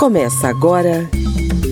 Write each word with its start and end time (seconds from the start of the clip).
Começa 0.00 0.48
agora 0.48 1.10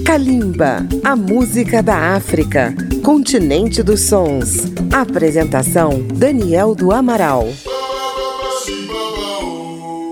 Kalimba, 0.05 0.87
a 1.03 1.17
música 1.17 1.83
da 1.83 2.15
África, 2.15 2.75
continente 3.03 3.83
dos 3.83 4.03
sons. 4.03 4.65
Apresentação 4.93 6.07
Daniel 6.15 6.75
do 6.75 6.93
Amaral. 6.93 7.49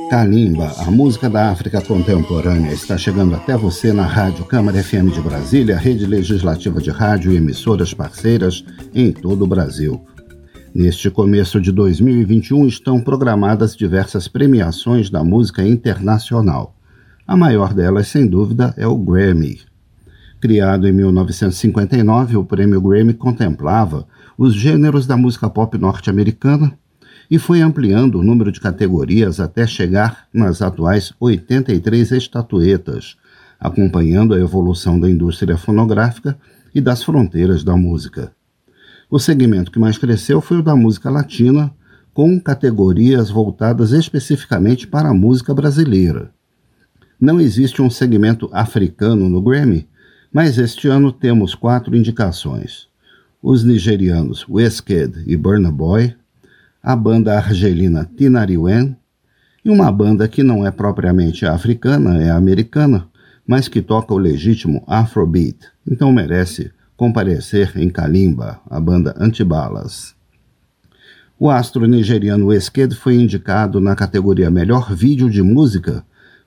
Kalimba, 0.08 0.72
a 0.78 0.90
música 0.90 1.28
da 1.28 1.50
África 1.50 1.82
contemporânea, 1.82 2.72
está 2.72 2.96
chegando 2.96 3.34
até 3.34 3.54
você 3.54 3.92
na 3.92 4.06
Rádio 4.06 4.46
Câmara 4.46 4.82
FM 4.82 5.12
de 5.12 5.20
Brasília, 5.20 5.76
rede 5.76 6.06
legislativa 6.06 6.80
de 6.80 6.88
rádio 6.88 7.32
e 7.32 7.36
emissoras 7.36 7.92
parceiras 7.92 8.64
em 8.94 9.12
todo 9.12 9.42
o 9.42 9.46
Brasil. 9.46 10.02
Neste 10.74 11.10
começo 11.10 11.60
de 11.60 11.70
2021 11.70 12.66
estão 12.66 12.98
programadas 12.98 13.76
diversas 13.76 14.26
premiações 14.26 15.10
da 15.10 15.22
música 15.22 15.62
internacional. 15.62 16.75
A 17.26 17.36
maior 17.36 17.74
delas, 17.74 18.06
sem 18.06 18.24
dúvida, 18.24 18.72
é 18.76 18.86
o 18.86 18.96
Grammy. 18.96 19.58
Criado 20.40 20.86
em 20.86 20.92
1959, 20.92 22.36
o 22.36 22.44
prêmio 22.44 22.80
Grammy 22.80 23.14
contemplava 23.14 24.06
os 24.38 24.54
gêneros 24.54 25.08
da 25.08 25.16
música 25.16 25.50
pop 25.50 25.76
norte-americana 25.76 26.78
e 27.28 27.36
foi 27.36 27.62
ampliando 27.62 28.20
o 28.20 28.22
número 28.22 28.52
de 28.52 28.60
categorias 28.60 29.40
até 29.40 29.66
chegar 29.66 30.28
nas 30.32 30.62
atuais 30.62 31.12
83 31.18 32.12
estatuetas, 32.12 33.16
acompanhando 33.58 34.32
a 34.32 34.38
evolução 34.38 35.00
da 35.00 35.10
indústria 35.10 35.56
fonográfica 35.56 36.38
e 36.72 36.80
das 36.80 37.02
fronteiras 37.02 37.64
da 37.64 37.76
música. 37.76 38.30
O 39.10 39.18
segmento 39.18 39.72
que 39.72 39.80
mais 39.80 39.98
cresceu 39.98 40.40
foi 40.40 40.58
o 40.58 40.62
da 40.62 40.76
música 40.76 41.10
latina, 41.10 41.74
com 42.14 42.38
categorias 42.38 43.30
voltadas 43.30 43.90
especificamente 43.90 44.86
para 44.86 45.08
a 45.08 45.14
música 45.14 45.52
brasileira. 45.52 46.35
Não 47.18 47.40
existe 47.40 47.80
um 47.80 47.88
segmento 47.88 48.50
africano 48.52 49.28
no 49.28 49.40
Grammy, 49.40 49.88
mas 50.30 50.58
este 50.58 50.86
ano 50.86 51.10
temos 51.10 51.54
quatro 51.54 51.96
indicações: 51.96 52.88
os 53.42 53.64
nigerianos 53.64 54.46
Wizkid 54.46 55.24
e 55.26 55.34
Burna 55.34 55.70
Boy, 55.70 56.14
a 56.82 56.94
banda 56.94 57.34
argelina 57.34 58.08
Tinariwen 58.16 58.94
e 59.64 59.70
uma 59.70 59.90
banda 59.90 60.28
que 60.28 60.42
não 60.42 60.66
é 60.66 60.70
propriamente 60.70 61.46
africana, 61.46 62.22
é 62.22 62.30
americana, 62.30 63.08
mas 63.46 63.66
que 63.66 63.80
toca 63.80 64.12
o 64.12 64.18
legítimo 64.18 64.84
Afrobeat, 64.86 65.56
então 65.90 66.12
merece 66.12 66.70
comparecer 66.98 67.72
em 67.76 67.88
Kalimba, 67.88 68.60
a 68.68 68.78
banda 68.78 69.14
Antibalas. 69.18 70.14
O 71.38 71.50
astro 71.50 71.86
nigeriano 71.86 72.48
Wizkid 72.48 72.94
foi 72.94 73.14
indicado 73.14 73.80
na 73.80 73.96
categoria 73.96 74.50
Melhor 74.50 74.94
Vídeo 74.94 75.30
de 75.30 75.42
Música 75.42 76.04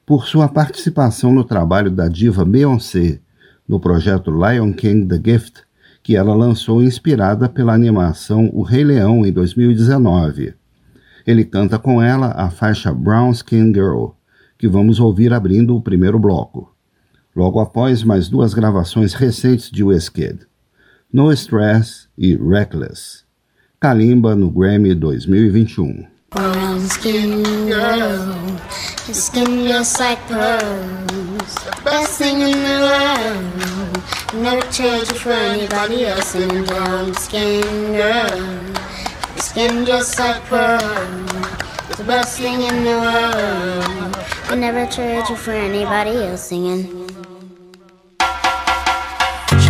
por 0.09 0.25
sua 0.25 0.47
participação 0.47 1.31
no 1.31 1.43
trabalho 1.43 1.91
da 1.91 2.07
diva 2.07 2.43
Beyoncé 2.43 3.19
no 3.67 3.79
projeto 3.79 4.31
Lion 4.31 4.73
King 4.73 5.05
The 5.05 5.21
Gift, 5.23 5.61
que 6.01 6.15
ela 6.15 6.33
lançou 6.33 6.81
inspirada 6.81 7.47
pela 7.47 7.75
animação 7.75 8.49
O 8.51 8.63
Rei 8.63 8.83
Leão 8.83 9.23
em 9.23 9.31
2019. 9.31 10.55
Ele 11.27 11.45
canta 11.45 11.77
com 11.77 12.01
ela 12.01 12.31
a 12.31 12.49
faixa 12.49 12.91
Brown 12.91 13.29
Skin 13.29 13.71
Girl, 13.71 14.07
que 14.57 14.67
vamos 14.67 14.99
ouvir 14.99 15.31
abrindo 15.31 15.75
o 15.75 15.81
primeiro 15.81 16.17
bloco. 16.17 16.75
Logo 17.35 17.59
após, 17.59 18.01
mais 18.01 18.27
duas 18.27 18.55
gravações 18.55 19.13
recentes 19.13 19.69
de 19.69 19.83
Wizkid, 19.83 20.39
No 21.13 21.31
Stress 21.31 22.07
e 22.17 22.35
Reckless. 22.35 23.25
Kalimba 23.79 24.35
no 24.35 24.49
Grammy 24.49 24.95
2021. 24.95 26.18
Brown 26.29 26.81
skin 26.81 27.43
girl, 27.67 28.35
your 29.07 29.15
skin 29.15 29.67
just 29.67 29.99
like 29.99 30.19
pearls. 30.27 31.55
The 31.55 31.81
best 31.83 32.19
thing 32.19 32.41
in 32.41 32.51
the 32.51 32.77
world. 32.85 34.43
Never 34.43 34.71
change 34.71 35.09
it 35.09 35.17
for 35.17 35.31
anybody 35.31 36.05
else. 36.05 36.35
And 36.35 36.67
brown 36.67 37.15
skin 37.15 37.63
girl, 37.93 38.37
your 38.37 39.37
skin 39.37 39.85
just 39.87 40.19
like 40.19 40.43
pearls. 40.43 41.97
The 41.97 42.03
best 42.05 42.37
thing 42.39 42.61
in 42.61 42.83
the 42.83 42.97
world. 43.01 44.59
Never 44.59 44.85
trade 44.91 45.27
you 45.29 45.35
for 45.35 45.51
anybody 45.51 46.11
else 46.11 46.43
singing. 46.43 47.08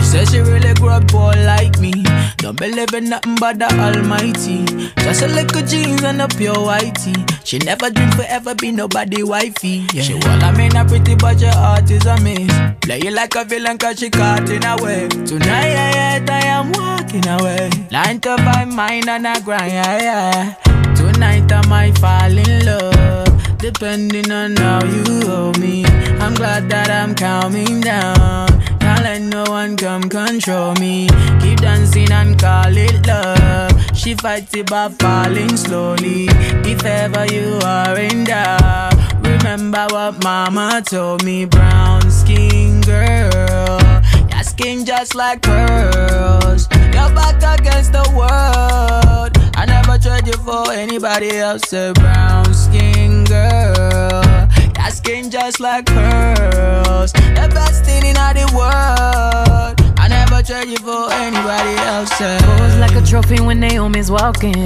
Says 0.09 0.31
she 0.31 0.40
really 0.40 0.74
grew 0.74 0.90
up 0.90 1.08
poor 1.08 1.34
like 1.34 1.78
me. 1.80 1.94
Don't 2.38 2.58
believe 2.58 2.96
in 2.96 3.09
nothing 3.09 3.36
but 3.36 3.59
the 3.59 3.70
Almighty. 3.72 4.66
Just 5.03 5.22
a 5.22 5.28
little 5.28 5.62
jeans 5.62 6.03
and 6.03 6.20
a 6.20 6.28
pure 6.28 6.56
whitey. 6.56 7.14
She 7.46 7.59
never 7.59 7.92
dreamed 7.92 8.16
forever 8.16 8.56
be 8.56 8.72
nobody 8.72 9.22
wifey. 9.22 9.86
Yeah. 9.94 10.02
She 10.02 10.16
well, 10.16 10.44
I 10.44 10.52
mean, 10.58 10.75
a 10.75 10.84
pretty, 10.84 11.14
but 11.14 11.40
your 11.40 11.52
heart 11.52 11.92
is 11.92 12.08
a 12.08 12.20
miss. 12.22 12.52
Play 12.81 13.02
you 13.03 13.12
like 13.12 13.36
a 13.36 13.46
villain 13.46 13.78
cause 13.78 14.00
she 14.00 14.09
caught 14.09 14.50
in 14.50 14.64
a 14.66 14.81
way. 14.81 15.08
Tonight, 15.09 15.70
yeah, 15.78 16.18
yeah, 16.18 16.26
I 16.28 16.46
am 16.58 16.72
walking 16.72 17.28
away. 17.28 17.70
Nine 17.91 18.20
to 18.22 18.36
five, 18.38 18.68
mine 18.68 19.08
and 19.08 19.28
I 19.28 19.40
grind, 19.41 19.72
yeah, 19.74 20.02
yeah. 20.02 20.94
Tonight, 20.96 21.52
I 21.52 21.68
might 21.68 21.97
fall 22.00 22.36
in 22.36 22.66
love. 22.66 23.09
Depending 23.59 24.31
on 24.31 24.56
how 24.56 24.84
you 24.86 25.28
hold 25.28 25.59
me. 25.59 25.84
I'm 26.20 26.34
glad 26.34 26.70
that 26.70 26.90
I'm 26.90 27.14
calming 27.14 27.81
down. 27.81 28.47
Can't 28.80 29.03
let 29.03 29.22
no 29.22 29.44
one 29.52 29.75
come 29.75 30.08
control 30.09 30.74
me. 30.75 31.08
Keep 31.42 31.59
dancing 31.59 32.09
and 32.12 32.40
call 32.40 32.75
it 32.75 33.06
love. 33.06 33.72
She 33.96 34.16
fights 34.16 34.56
it 34.56 34.70
by 34.70 34.88
falling 34.90 35.58
slowly. 35.58 36.28
If 36.64 36.86
ever 36.86 37.25
you 37.25 37.59
are 37.66 38.00
in 38.00 38.24
doubt, 38.24 38.96
remember 39.22 39.88
what 39.91 40.24
mama 40.24 40.81
told 40.90 41.26
me. 41.26 41.44
Brown 41.44 42.09
skin 42.09 42.80
girl, 42.81 43.80
your 44.31 44.44
skin 44.44 44.86
just 44.86 45.16
like 45.16 45.41
pearls. 45.41 46.70
Your 46.96 47.12
back 47.14 47.59
against 47.59 47.91
the 47.91 48.09
world. 48.16 49.36
I 49.56 49.66
never 49.66 49.97
trade 49.97 50.28
you 50.28 50.40
for 50.47 50.72
anybody 50.72 51.31
else. 51.38 51.74
A 51.74 51.91
brown 51.94 52.53
skin 52.53 52.99
girl. 53.25 54.24
Your 54.78 54.92
skin 54.92 55.30
just 55.30 55.59
like 55.59 55.86
pearls. 55.86 57.12
The 57.14 57.50
best 57.53 57.86
thing 57.86 58.06
in 58.06 58.18
all 58.18 58.34
the 58.34 58.47
world. 58.56 59.78
Never 60.29 60.44
trade 60.44 60.69
you 60.69 60.78
for 60.78 61.12
anybody 61.12 61.75
else. 61.90 62.09
Pose 62.12 62.78
like 62.78 62.95
a 62.95 63.01
trophy 63.01 63.41
when 63.41 63.59
Naomi's 63.59 64.12
walking. 64.12 64.63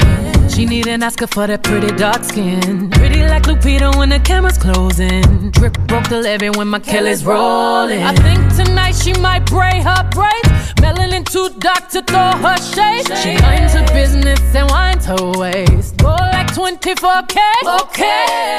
She 0.50 0.66
need 0.66 0.88
an 0.88 1.04
Oscar 1.04 1.28
for 1.28 1.48
that 1.48 1.64
pretty 1.64 1.88
dark 1.96 2.26
skin. 2.26 2.90
Pretty 2.92 3.22
like 3.26 3.44
Lupita 3.44 3.96
when 3.96 4.10
the 4.10 4.20
camera's 4.20 4.58
closing. 4.58 5.52
Drip 5.52 5.78
broke 5.88 6.10
the 6.10 6.20
levee 6.20 6.50
when 6.50 6.68
my 6.68 6.80
Kelly's 6.80 7.24
rolling. 7.24 8.04
I 8.04 8.14
think 8.14 8.42
tonight 8.56 8.96
she 8.96 9.14
might 9.14 9.46
braid 9.46 9.84
her 9.84 10.04
braids. 10.12 10.74
Melanin 10.84 11.26
too 11.26 11.48
dark 11.60 11.88
to 11.92 12.02
throw 12.02 12.32
her 12.44 12.58
shade. 12.58 13.08
She 13.20 13.38
minds 13.42 13.74
her 13.74 13.86
business 13.94 14.42
and 14.54 14.70
winds 14.70 15.06
her 15.06 15.32
waist. 15.40 15.96
Go 15.98 16.10
like 16.10 16.48
24K. 16.48 17.40
Okay. 17.84 18.58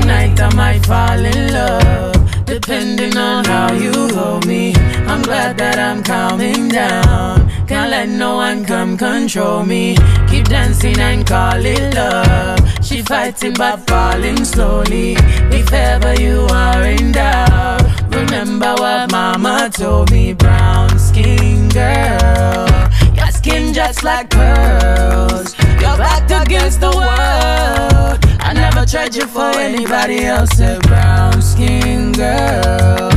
Tonight 0.00 0.40
I 0.40 0.54
might 0.54 0.86
fall 0.86 1.22
in 1.22 1.52
love. 1.52 2.46
Depending 2.46 3.16
on 3.18 3.44
how 3.44 3.74
you 3.74 3.92
hold 4.14 4.46
me. 4.46 4.75
I'm 5.06 5.22
glad 5.22 5.56
that 5.58 5.78
I'm 5.78 6.02
calming 6.02 6.68
down. 6.68 7.48
Can't 7.66 7.90
let 7.90 8.08
no 8.08 8.36
one 8.36 8.64
come 8.64 8.96
control 8.96 9.64
me. 9.64 9.96
Keep 10.28 10.46
dancing 10.46 10.98
and 10.98 11.26
call 11.26 11.64
it 11.64 11.94
love. 11.94 12.58
She 12.84 13.02
fighting 13.02 13.54
but 13.54 13.86
falling 13.88 14.44
slowly. 14.44 15.16
If 15.50 15.72
ever 15.72 16.14
you 16.20 16.46
are 16.50 16.82
in 16.82 17.12
doubt, 17.12 17.82
remember 18.14 18.74
what 18.78 19.10
mama 19.10 19.70
told 19.72 20.10
me. 20.10 20.32
Brown 20.32 20.98
skin 20.98 21.68
girl. 21.68 22.68
Your 23.14 23.30
skin 23.30 23.72
just 23.72 24.04
like 24.04 24.30
pearls. 24.30 25.58
Your 25.80 25.96
back 25.96 26.30
against 26.30 26.80
the 26.80 26.90
world. 26.90 28.18
I 28.40 28.52
never 28.52 28.84
tried 28.86 29.14
you 29.14 29.26
for 29.26 29.50
anybody 29.58 30.24
else. 30.24 30.60
A 30.60 30.78
brown 30.80 31.42
skin 31.42 32.12
girl. 32.12 33.15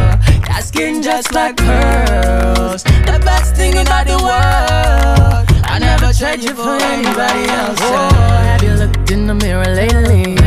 Skin 0.80 1.02
just 1.04 1.34
like 1.34 1.58
pearls. 1.58 2.84
The 2.84 3.22
best 3.26 3.54
thing 3.54 3.76
in 3.76 3.84
the 3.84 4.18
world. 4.24 5.46
I 5.66 5.78
never 5.78 6.14
tried 6.14 6.42
you 6.42 6.54
for 6.54 6.78
anybody 6.94 7.50
else. 7.50 7.80
Oh, 7.82 8.10
have 8.48 8.64
you 8.64 8.72
looked 8.76 9.12
in 9.12 9.28
the 9.28 9.36
mirror 9.36 9.68
lately? 9.76 10.38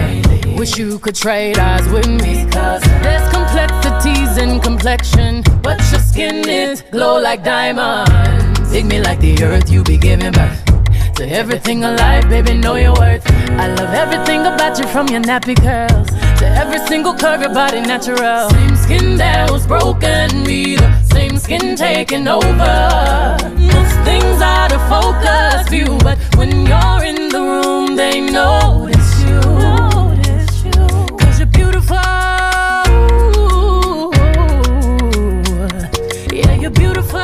Wish 0.56 0.78
you 0.78 0.98
could 1.00 1.16
trade 1.16 1.58
eyes 1.58 1.86
with 1.90 2.08
me. 2.08 2.50
Cause 2.50 2.80
there's 3.04 3.28
complexities 3.30 4.38
in 4.38 4.58
complexion, 4.60 5.42
but 5.60 5.78
your 5.90 6.00
skin 6.00 6.48
is 6.48 6.80
glow 6.80 7.20
like 7.20 7.44
diamonds. 7.44 8.72
Dig 8.72 8.86
me 8.86 9.02
like 9.02 9.20
the 9.20 9.36
earth 9.44 9.70
you 9.70 9.84
be 9.84 9.98
giving 9.98 10.32
birth. 10.32 10.64
To 11.16 11.28
everything 11.28 11.84
alive, 11.84 12.26
baby, 12.30 12.54
know 12.54 12.76
your 12.76 12.94
worth. 12.94 13.30
I 13.60 13.66
love 13.74 13.92
everything 13.92 14.40
about 14.46 14.78
you 14.78 14.86
from 14.86 15.08
your 15.08 15.20
nappy 15.20 15.56
curls 15.60 16.08
to 16.42 16.48
every 16.62 16.80
single 16.90 17.14
curve, 17.14 17.40
your 17.40 17.54
body 17.54 17.80
natural. 17.80 18.50
Same 18.50 18.76
skin 18.76 19.16
that 19.16 19.50
was 19.50 19.64
broken, 19.66 20.42
me, 20.42 20.76
the 20.76 20.88
same 21.14 21.38
skin 21.38 21.76
taking 21.76 22.26
over. 22.26 22.76
Most 23.74 23.96
things 24.08 24.38
out 24.42 24.72
of 24.76 24.82
focus, 24.94 25.68
view, 25.70 25.92
but 26.06 26.18
when 26.38 26.50
you're 26.70 27.02
in 27.10 27.28
the 27.34 27.42
room, 27.50 27.94
they 27.94 28.20
notice 28.20 29.10
you. 29.26 29.40
Cause 31.20 31.38
you're 31.38 31.54
beautiful. 31.60 31.96
Yeah, 36.38 36.54
you're 36.62 36.76
beautiful. 36.84 37.22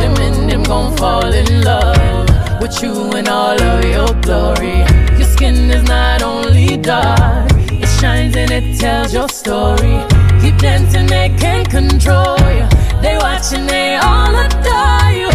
Them 0.00 0.14
and 0.26 0.50
them 0.50 0.64
fall 0.96 1.32
in 1.42 1.64
love 1.70 2.60
with 2.62 2.82
you 2.82 2.94
in 3.18 3.28
all 3.28 3.60
of 3.60 3.84
your 3.84 4.12
glory. 4.22 4.78
Your 5.18 5.28
skin 5.36 5.70
is 5.70 5.84
not 5.84 6.22
on 6.22 6.41
dark. 6.76 7.50
It 7.70 7.88
shines 8.00 8.36
and 8.36 8.50
it 8.50 8.78
tells 8.78 9.12
your 9.12 9.28
story. 9.28 9.96
Keep 10.40 10.58
dancing, 10.58 11.06
they 11.06 11.28
can't 11.38 11.68
control 11.68 12.38
you. 12.38 12.66
They 13.02 13.16
watching, 13.18 13.66
they 13.66 13.96
all 13.96 14.34
adore 14.34 15.10
you. 15.20 15.31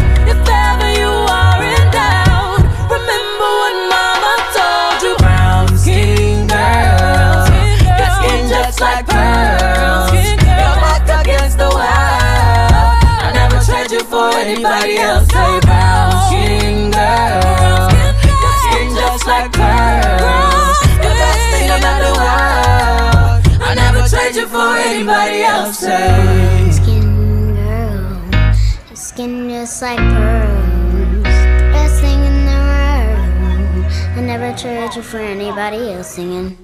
For 35.08 35.20
anybody 35.20 35.94
else 35.94 36.16
singing. 36.16 36.58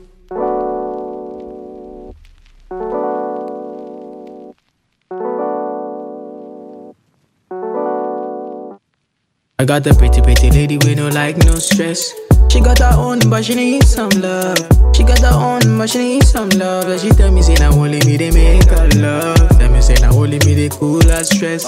I 9.58 9.66
got 9.66 9.86
the 9.86 9.96
pretty, 9.98 10.22
pretty 10.22 10.52
lady 10.52 10.78
with 10.78 10.98
no 10.98 11.08
like, 11.08 11.38
no 11.38 11.56
stress. 11.56 12.12
She 12.52 12.60
got 12.60 12.80
her 12.80 12.94
own, 12.98 13.20
but 13.30 13.46
she 13.46 13.56
need 13.56 13.86
some 13.86 14.10
love. 14.10 14.58
She 14.94 15.04
got 15.04 15.20
her 15.20 15.32
own, 15.34 15.78
but 15.78 15.90
she 15.90 16.00
need 16.00 16.24
some 16.26 16.50
love. 16.50 16.90
And 16.90 17.00
she 17.00 17.12
tell 17.12 17.32
me, 17.32 17.42
say, 17.42 17.54
now 17.56 17.72
only 17.72 18.00
me, 18.06 18.18
they 18.18 18.32
make 18.32 18.66
her 18.66 18.90
love. 19.00 19.38
Tell 19.58 19.72
me, 19.72 19.82
say, 19.82 19.96
now 20.02 20.12
only 20.12 20.40
me, 20.40 20.54
they 20.54 20.68
cool 20.68 21.02
her 21.04 21.24
stress. 21.24 21.64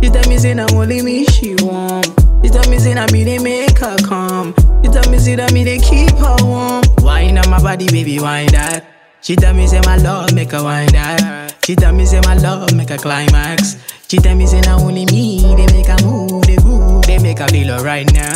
She 0.00 0.10
tell 0.10 0.28
me, 0.30 0.38
say, 0.38 0.54
now 0.54 0.68
only 0.74 1.02
me, 1.02 1.24
she 1.24 1.56
warm. 1.58 2.04
She 2.44 2.50
tell 2.50 2.70
me, 2.70 2.78
say, 2.78 2.94
now 2.94 3.06
me, 3.10 3.24
they 3.24 3.40
make 3.40 3.78
her 3.78 3.96
calm. 4.06 4.54
Tell 4.92 5.08
me, 5.10 5.18
say, 5.18 5.36
that 5.36 5.52
me, 5.52 5.62
they 5.64 5.78
keep 5.78 6.10
her 6.18 6.36
warm. 6.42 6.82
Wine 6.98 7.38
on 7.38 7.48
my 7.48 7.62
body, 7.62 7.86
baby, 7.86 8.18
wine 8.18 8.48
that. 8.48 8.84
She 9.22 9.36
tell 9.36 9.54
me, 9.54 9.66
say, 9.66 9.80
my 9.84 9.96
love, 9.96 10.34
make 10.34 10.50
her 10.50 10.62
wine 10.62 10.88
that. 10.92 11.54
She 11.64 11.76
tell 11.76 11.92
me, 11.92 12.04
say, 12.06 12.20
my 12.24 12.34
love, 12.34 12.74
make 12.74 12.88
her 12.88 12.98
climax. 12.98 13.76
She 14.08 14.16
tell 14.18 14.34
me, 14.34 14.46
say, 14.46 14.60
now 14.62 14.80
only 14.80 15.06
me, 15.06 15.42
they 15.54 15.66
make 15.72 15.86
her 15.86 15.96
move, 16.04 16.42
they 16.42 16.56
groove, 16.56 17.02
they 17.06 17.18
make 17.18 17.38
her 17.38 17.48
feel 17.48 17.70
alright 17.70 18.12
now. 18.12 18.34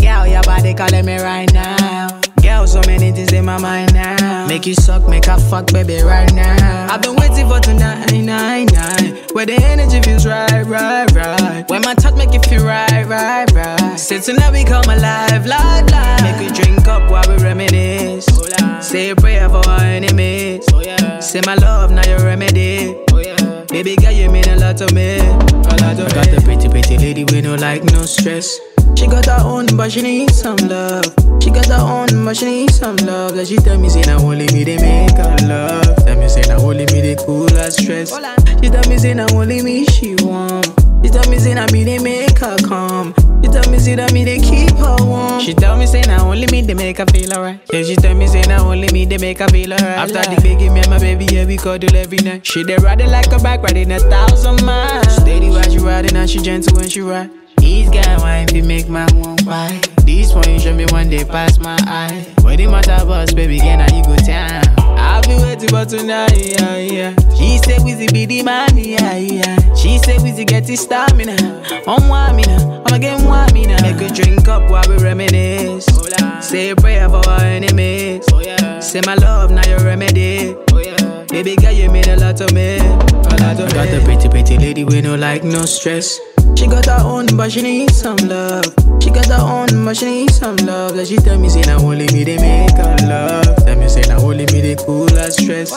Girl, 0.00 0.26
your 0.26 0.42
body 0.42 0.74
calling 0.74 1.04
me 1.04 1.20
right 1.20 1.52
now. 1.52 2.20
Girl, 2.40 2.66
so 2.66 2.80
many 2.86 3.10
things 3.10 3.32
in 3.32 3.44
my 3.44 3.58
mind 3.58 3.92
now. 3.92 4.29
Make 4.48 4.66
you 4.66 4.74
suck, 4.74 5.08
make 5.08 5.26
her 5.26 5.38
fuck, 5.38 5.66
baby, 5.72 6.02
right 6.02 6.32
now. 6.32 6.88
I've 6.90 7.02
been 7.02 7.16
waiting 7.16 7.48
for 7.48 7.60
tonight, 7.60 8.12
nine, 8.12 8.66
nine. 8.66 9.16
Where 9.32 9.46
the 9.46 9.54
energy 9.54 10.00
feels 10.02 10.26
right, 10.26 10.64
right, 10.66 11.10
right. 11.12 11.64
When 11.68 11.82
my 11.82 11.94
touch 11.94 12.14
make 12.14 12.32
you 12.32 12.40
feel 12.40 12.64
right, 12.64 13.06
right, 13.06 13.50
right. 13.52 13.96
Say 13.96 14.20
tonight 14.20 14.52
we 14.52 14.64
come 14.64 14.84
alive, 14.84 15.46
live, 15.46 15.88
live. 15.90 16.22
Make 16.22 16.48
you 16.48 16.62
drink 16.62 16.86
up 16.88 17.10
while 17.10 17.24
we 17.28 17.42
reminisce. 17.42 18.26
Say 18.80 19.10
a 19.10 19.16
prayer 19.16 19.48
for 19.48 19.66
our 19.68 19.80
enemies. 19.80 20.64
Oh, 20.72 21.20
Say 21.20 21.40
my 21.46 21.54
love, 21.54 21.90
now 21.92 22.06
your 22.08 22.20
remedy. 22.20 22.96
Oh, 23.12 23.64
baby 23.68 23.94
girl, 23.96 24.10
you 24.12 24.30
mean 24.30 24.48
a 24.48 24.56
lot 24.56 24.78
to 24.78 24.92
me. 24.94 25.18
A 25.18 25.76
lot 25.82 25.96
to 25.96 26.06
I 26.06 26.14
got 26.14 26.30
the 26.30 26.40
pretty, 26.44 26.68
pretty 26.68 26.98
lady 26.98 27.24
with 27.24 27.44
no 27.44 27.54
like, 27.54 27.84
no 27.84 28.02
stress. 28.04 28.58
She 28.96 29.06
got 29.06 29.26
her 29.26 29.40
own, 29.44 29.66
but 29.76 29.90
she 29.92 30.02
need 30.02 30.30
some 30.30 30.56
love. 30.68 31.04
She 31.42 31.50
got 31.50 31.66
her 31.66 31.80
own, 31.80 32.24
but 32.24 32.36
she 32.36 32.44
need 32.46 32.70
some 32.70 32.96
love. 32.96 33.34
Like 33.34 33.46
she 33.46 33.56
tell 33.56 33.78
me, 33.78 33.88
say, 33.88 34.02
now 34.02 34.18
only 34.18 34.46
me 34.52 34.64
they 34.64 34.76
make 34.76 35.16
her 35.16 35.36
love. 35.46 35.96
Tell 36.04 36.16
me, 36.18 36.28
say, 36.28 36.42
now 36.42 36.60
only 36.60 36.84
me 36.86 37.00
they 37.00 37.16
cool 37.16 37.48
her 37.50 37.70
stress. 37.70 38.10
She 38.62 38.68
tell 38.68 38.88
me, 38.88 38.98
say, 38.98 39.14
now 39.14 39.26
only 39.32 39.62
me 39.62 39.86
she 39.86 40.14
want. 40.16 40.66
She 41.02 41.08
tell 41.10 41.28
me, 41.30 41.38
say, 41.38 41.54
now 41.54 41.66
me 41.72 41.82
they 41.82 41.98
make 41.98 42.38
her 42.38 42.58
calm. 42.58 43.14
She 43.42 43.48
tell 43.48 43.70
me, 43.70 43.78
say, 43.78 43.94
that 43.94 44.12
me 44.12 44.22
they 44.22 44.38
keep 44.38 44.76
her 44.76 44.96
warm. 45.00 45.40
She 45.40 45.54
tell 45.54 45.78
me, 45.78 45.86
say, 45.86 46.02
now 46.02 46.28
only 46.28 46.46
me 46.52 46.60
they 46.60 46.74
make 46.74 46.98
her 46.98 47.06
feel 47.06 47.32
alright. 47.32 47.58
Yeah, 47.72 47.82
she 47.82 47.96
tell 47.96 48.14
me, 48.14 48.26
say, 48.26 48.42
now 48.42 48.70
only 48.70 48.92
me 48.92 49.06
they 49.06 49.16
make 49.16 49.38
her 49.38 49.48
feel 49.48 49.72
alright. 49.72 49.96
After 49.96 50.34
the 50.34 50.38
baby, 50.42 50.68
me 50.68 50.80
and 50.80 50.90
my 50.90 50.98
baby, 50.98 51.24
yeah, 51.24 51.46
we 51.46 51.56
cuddle 51.56 51.96
every 51.96 52.18
night. 52.18 52.46
She 52.46 52.62
they 52.64 52.76
ride 52.76 53.00
it 53.00 53.08
like 53.08 53.32
a 53.32 53.38
bike, 53.38 53.62
riding 53.62 53.90
a 53.92 53.98
thousand 53.98 54.62
miles. 54.64 55.16
Steady 55.16 55.48
while 55.48 55.62
she 55.62 55.78
riding, 55.78 56.14
and 56.16 56.28
she 56.28 56.38
gentle 56.40 56.76
when 56.76 56.88
she 56.90 57.00
ride. 57.00 57.30
These 57.60 57.90
guy 57.90 58.16
wine 58.18 58.48
fi 58.48 58.62
make 58.62 58.88
my 58.88 59.06
one 59.12 59.36
why. 59.44 59.80
This 60.04 60.32
one 60.34 60.48
you 60.50 60.58
show 60.58 60.74
me 60.74 60.86
one 60.90 61.08
day 61.08 61.24
pass 61.24 61.58
my 61.58 61.76
eye. 61.82 62.26
What 62.40 62.56
the 62.56 62.66
matter 62.66 63.04
boss, 63.04 63.32
baby, 63.32 63.58
girl, 63.58 63.76
now 63.76 63.96
you 63.96 64.02
go 64.04 64.16
town. 64.16 64.64
I'll 64.98 65.22
be 65.22 65.34
waiting 65.42 65.68
for 65.68 65.84
tonight, 65.84 66.32
yeah, 66.36 66.76
yeah. 66.78 67.14
She 67.36 67.58
say 67.58 67.78
Wizzy 67.78 68.12
be 68.12 68.26
the 68.26 68.42
man, 68.42 68.76
yeah, 68.76 69.16
yeah. 69.16 69.74
She 69.74 69.98
say 69.98 70.16
Wizzy 70.16 70.46
get 70.46 70.66
his 70.68 70.80
stamina. 70.80 71.36
On 71.86 72.08
one 72.08 72.36
me 72.36 72.42
now, 72.42 72.82
I'ma 72.86 72.98
get 72.98 73.24
one 73.24 73.52
me 73.52 73.66
now. 73.66 73.80
Make 73.82 74.00
a 74.00 74.12
drink 74.12 74.48
up 74.48 74.70
while 74.70 74.84
we 74.88 74.96
reminisce. 74.96 75.86
Oh, 75.90 76.40
say 76.40 76.70
a 76.70 76.76
prayer 76.76 77.08
for 77.08 77.26
our 77.28 77.40
enemies. 77.40 78.24
Oh, 78.32 78.80
say 78.80 79.00
my 79.04 79.14
love, 79.14 79.50
now 79.50 79.66
your 79.68 79.80
remedy. 79.80 80.54
Oh, 80.72 81.09
Baby 81.30 81.54
girl, 81.56 81.70
you 81.72 81.88
mean 81.90 82.08
a 82.08 82.16
lot 82.16 82.36
to 82.38 82.52
me. 82.52 82.78
A 82.78 83.34
lot 83.40 83.56
to 83.56 83.70
Got 83.72 83.88
the 83.88 84.02
pretty, 84.04 84.28
pretty 84.28 84.58
lady 84.58 84.84
with 84.84 85.04
no 85.04 85.14
like, 85.14 85.44
no 85.44 85.64
stress. 85.64 86.18
She 86.56 86.66
got 86.66 86.86
her 86.86 87.00
own, 87.04 87.26
but 87.36 87.52
she 87.52 87.62
need 87.62 87.92
some 87.92 88.16
love. 88.16 88.64
She 89.00 89.10
got 89.10 89.26
her 89.26 89.40
own, 89.40 89.84
but 89.84 89.96
she 89.96 90.06
need 90.06 90.30
some 90.32 90.56
love. 90.56 90.96
Like 90.96 91.06
she 91.06 91.16
tell 91.16 91.38
me, 91.38 91.48
say, 91.48 91.62
now 91.62 91.78
only 91.78 92.06
me 92.12 92.24
they 92.24 92.36
make 92.36 92.76
her 92.76 92.96
love. 93.06 93.64
Tell 93.64 93.78
me, 93.78 93.88
say, 93.88 94.02
now 94.02 94.20
only 94.20 94.46
me 94.46 94.60
they 94.60 94.74
cool 94.74 95.08
her 95.08 95.30
stress. 95.30 95.70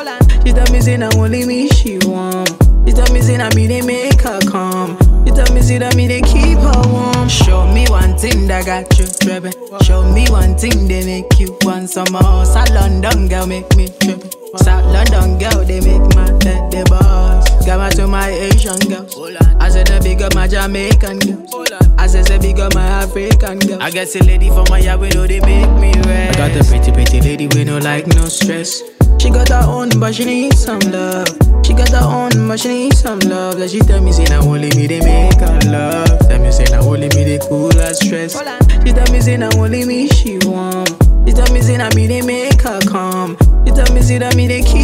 She 0.43 0.51
tell 0.51 0.71
me, 0.73 0.81
say, 0.81 0.97
now 0.97 1.09
only 1.15 1.45
me 1.45 1.69
she 1.69 1.99
want. 1.99 2.49
She 2.87 2.93
tell 2.93 3.13
me, 3.13 3.21
say, 3.21 3.37
now 3.37 3.49
me 3.55 3.67
they 3.67 3.81
make 3.81 4.21
her 4.21 4.39
come. 4.49 4.97
She 5.25 5.33
tell 5.33 5.53
me, 5.53 5.61
say, 5.61 5.77
that 5.77 5.95
me 5.95 6.07
they 6.07 6.21
keep 6.21 6.57
her 6.57 6.81
warm. 6.89 7.29
Show 7.29 7.71
me 7.71 7.85
one 7.89 8.17
thing 8.17 8.47
that 8.47 8.65
got 8.65 8.97
you 8.97 9.05
trippin'. 9.05 9.53
Show 9.83 10.03
me 10.11 10.25
one 10.29 10.57
thing 10.57 10.87
they 10.87 11.05
make 11.05 11.39
you 11.39 11.55
want 11.61 11.89
some 11.91 12.11
more. 12.11 12.43
South 12.43 12.71
London 12.71 13.27
girl 13.29 13.45
make 13.45 13.73
me 13.75 13.87
tripping. 14.01 14.42
South 14.57 14.85
London 14.85 15.39
girl 15.39 15.65
they 15.65 15.79
make 15.81 16.15
my 16.15 16.27
head 16.45 16.69
the 16.71 16.85
boss. 16.89 17.65
Got 17.65 17.79
my 17.79 17.89
to 17.91 18.07
my 18.07 18.29
Asian 18.29 18.77
girls. 18.89 19.17
I 19.59 19.69
said 19.69 19.87
the 19.87 19.99
big 20.03 20.21
up 20.21 20.35
my 20.35 20.47
Jamaican 20.47 21.19
girls. 21.19 21.71
I 21.97 22.07
said 22.07 22.25
the 22.25 22.37
big 22.39 22.59
up 22.59 22.75
my 22.75 22.85
African 22.85 23.59
girls. 23.59 23.81
I 23.81 23.89
guess 23.89 24.15
a 24.15 24.23
lady 24.23 24.49
from 24.49 24.65
my 24.69 24.79
yard 24.79 24.99
we 25.01 25.09
know 25.09 25.25
they 25.25 25.39
make 25.39 25.69
me 25.81 25.93
red. 26.05 26.35
I 26.35 26.49
got 26.49 26.53
the 26.53 26.63
pretty 26.69 26.91
pretty 26.91 27.21
lady 27.21 27.47
with 27.47 27.67
no 27.67 27.79
like 27.79 28.05
no 28.07 28.25
stress. 28.25 28.81
She 29.19 29.29
got 29.29 29.49
her 29.49 29.63
own, 29.65 29.89
but 29.99 30.13
she 30.13 30.25
need 30.25 30.53
some 30.53 30.79
love. 30.91 31.27
She 31.65 31.73
got 31.73 31.89
her 31.89 32.03
own, 32.03 32.47
but 32.47 32.59
she 32.59 32.67
need 32.67 32.93
some 32.93 33.19
love. 33.19 33.57
Like 33.57 33.69
she 33.69 33.79
tell 33.79 34.01
me, 34.01 34.11
say, 34.11 34.25
now 34.25 34.41
only 34.41 34.69
me 34.75 34.85
they 34.85 34.99
make 34.99 35.39
her 35.39 35.59
love. 35.71 36.19
Tell 36.27 36.39
me, 36.39 36.51
say, 36.51 36.65
now 36.65 36.81
only 36.81 37.07
me 37.09 37.23
they 37.23 37.39
cool 37.47 37.71
her 37.71 37.93
stress. 37.93 38.33
She 38.83 38.91
tell 38.91 39.11
me, 39.13 39.21
say, 39.21 39.37
now 39.37 39.49
only 39.55 39.85
me 39.85 40.09
she 40.09 40.39
want. 40.43 40.89
She 41.25 41.31
tell 41.33 41.51
me, 41.53 41.61
say, 41.61 41.77
now 41.77 41.89
me 41.95 42.07
they 42.07 42.21
make. 42.21 42.42
Say, 44.13 44.19
that 44.19 44.35
me 44.35 44.45
they 44.45 44.61
keep 44.61 44.82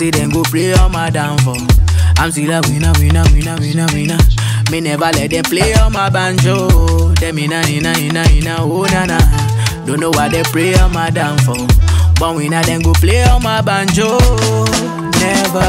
say 0.00 0.10
them 0.10 0.30
go 0.30 0.42
play 0.44 0.72
on 0.72 0.90
my 0.92 1.10
downfall. 1.10 1.60
I'm 2.16 2.30
still 2.30 2.50
a 2.50 2.62
winner, 2.68 2.92
winner, 2.96 3.24
winner, 3.32 3.56
winner, 3.60 3.86
winner. 3.92 4.18
Me 4.70 4.80
never 4.80 5.12
let 5.12 5.30
them 5.30 5.44
play 5.44 5.74
on 5.74 5.92
my 5.92 6.08
banjo. 6.08 7.12
Them 7.20 7.38
inna 7.38 7.60
inna 7.68 7.92
inna 7.98 8.24
inna 8.32 8.56
oh 8.60 8.86
na 8.88 9.04
na. 9.04 9.18
Don't 9.84 10.00
know 10.00 10.10
why 10.10 10.30
they 10.30 10.42
pray 10.44 10.72
on 10.76 10.94
my 10.94 11.10
downfall. 11.10 11.66
But 12.18 12.34
winner 12.34 12.62
them 12.62 12.80
go 12.80 12.94
play 12.94 13.22
on 13.24 13.42
my 13.42 13.60
banjo. 13.60 14.16
Never. 15.20 15.68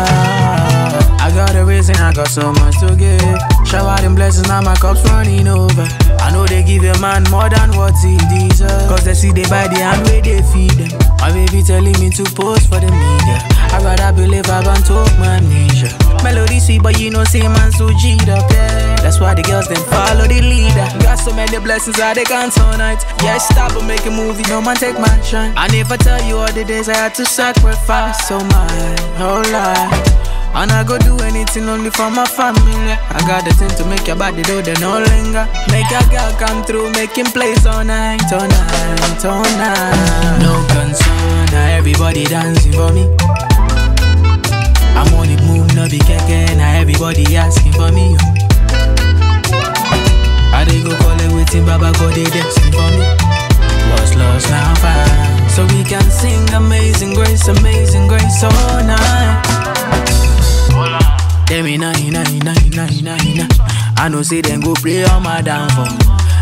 I 1.20 1.30
got 1.36 1.54
a 1.56 1.66
reason, 1.66 1.98
I 1.98 2.14
got 2.14 2.30
so 2.30 2.54
much 2.54 2.80
to 2.80 2.96
give. 2.96 3.68
Shower 3.68 4.00
them 4.00 4.16
blessings, 4.16 4.48
now 4.48 4.62
my 4.62 4.76
cup's 4.76 5.04
running 5.12 5.48
over. 5.50 5.88
I 6.24 6.32
know 6.32 6.48
they 6.48 6.64
give 6.64 6.84
a 6.84 6.98
man 7.00 7.24
more 7.30 7.50
than 7.50 7.76
what 7.76 7.96
he 8.00 8.16
deserves. 8.32 8.88
Cause 8.88 9.04
they 9.04 9.14
see 9.14 9.32
they 9.32 9.44
buy 9.44 9.68
the 9.68 9.80
hand 9.80 10.08
where 10.08 10.22
they 10.22 10.42
feed 10.54 10.72
them. 10.72 11.00
My 11.20 11.34
baby 11.34 11.64
telling 11.64 12.00
me 12.00 12.10
to 12.12 12.24
post 12.32 12.70
for 12.70 12.80
the 12.80 12.88
media. 12.88 13.61
I 13.72 13.80
rather 13.84 14.12
believe 14.14 14.44
been 14.44 14.84
told 14.84 15.12
my 15.18 15.40
measure. 15.42 15.92
Melody 16.24 16.60
sweet, 16.60 16.84
but 16.84 17.00
you 17.00 17.10
know, 17.10 17.24
see 17.24 17.42
man 17.42 17.72
so 17.72 17.90
G'd 17.90 18.30
up, 18.30 18.50
yeah. 18.52 18.96
That's 19.02 19.20
why 19.20 19.34
the 19.34 19.42
girls 19.42 19.68
then 19.68 19.82
follow 19.90 20.28
the 20.28 20.42
leader. 20.42 20.88
Got 21.02 21.20
so 21.20 21.34
many 21.34 21.58
blessings 21.60 22.00
I 22.00 22.14
they 22.14 22.24
can't 22.24 22.52
tonight. 22.54 23.04
Yeah, 23.24 23.38
stop 23.38 23.76
and 23.76 23.88
make 23.88 24.06
a 24.06 24.12
movie, 24.12 24.44
no 24.50 24.62
man 24.62 24.76
take 24.76 25.00
my 25.00 25.10
shine. 25.22 25.54
I 25.56 25.68
never 25.68 25.98
tell 25.98 26.22
you 26.24 26.38
all 26.38 26.52
the 26.52 26.64
days 26.64 26.90
I 26.90 26.96
had 26.96 27.16
to 27.16 27.26
sacrifice 27.26 28.28
so 28.28 28.40
my 28.40 28.68
oh 29.20 29.42
whole 29.42 29.52
life. 29.52 30.22
And 30.54 30.70
I 30.70 30.84
go 30.84 31.00
do 31.00 31.18
anything 31.24 31.70
only 31.70 31.90
for 31.90 32.12
my 32.12 32.26
family. 32.26 32.76
I 32.92 33.24
got 33.26 33.46
the 33.46 33.54
thing 33.56 33.72
to 33.80 33.86
make 33.86 34.06
your 34.06 34.18
body 34.18 34.44
do 34.44 34.62
the 34.62 34.76
no 34.84 35.00
linger. 35.00 35.48
Make 35.72 35.90
a 35.90 36.04
girl 36.12 36.32
come 36.38 36.64
through, 36.64 36.92
making 36.92 37.32
plays 37.32 37.66
all 37.66 37.86
night, 37.86 38.22
all 38.34 38.48
night, 38.48 39.26
all 39.26 39.48
night. 39.56 40.40
No 40.44 40.60
concern, 40.76 41.46
now 41.56 41.78
everybody 41.78 42.26
dancing 42.26 42.74
for 42.74 42.92
me. 42.92 43.08
I'm 44.98 45.14
on 45.16 45.28
the 45.28 45.38
move, 45.48 45.74
no 45.76 45.88
be 45.90 46.00
keke, 46.00 46.56
now 46.58 46.72
everybody 46.80 47.26
asking 47.36 47.74
for 47.74 47.92
me. 47.92 48.16
Oh. 48.20 48.34
I 50.54 50.64
dey 50.66 50.84
go 50.84 50.96
call 50.98 51.20
it 51.20 51.32
waiting, 51.34 51.66
Baba 51.66 51.92
God 51.98 52.14
they 52.14 52.26
destined 52.26 52.74
for 52.76 52.90
me. 52.92 53.06
What's 53.92 54.16
lost 54.16 54.50
now 54.50 54.74
fine, 54.76 55.50
so 55.50 55.64
we 55.76 55.84
can 55.84 56.04
sing 56.12 56.48
Amazing 56.54 57.14
Grace, 57.16 57.48
Amazing 57.48 58.08
Grace 58.08 58.44
all 58.44 58.84
night. 58.84 59.48
Them 61.48 61.66
inna 61.68 61.92
inna 62.00 62.24
inna 62.32 62.54
inna 62.64 62.88
inna 62.88 63.18
inna. 63.28 63.48
I 63.98 64.08
know 64.10 64.22
say 64.22 64.42
them 64.42 64.62
go 64.62 64.74
play 64.74 65.04
on 65.04 65.24
my 65.24 65.42
downfall. 65.42 65.88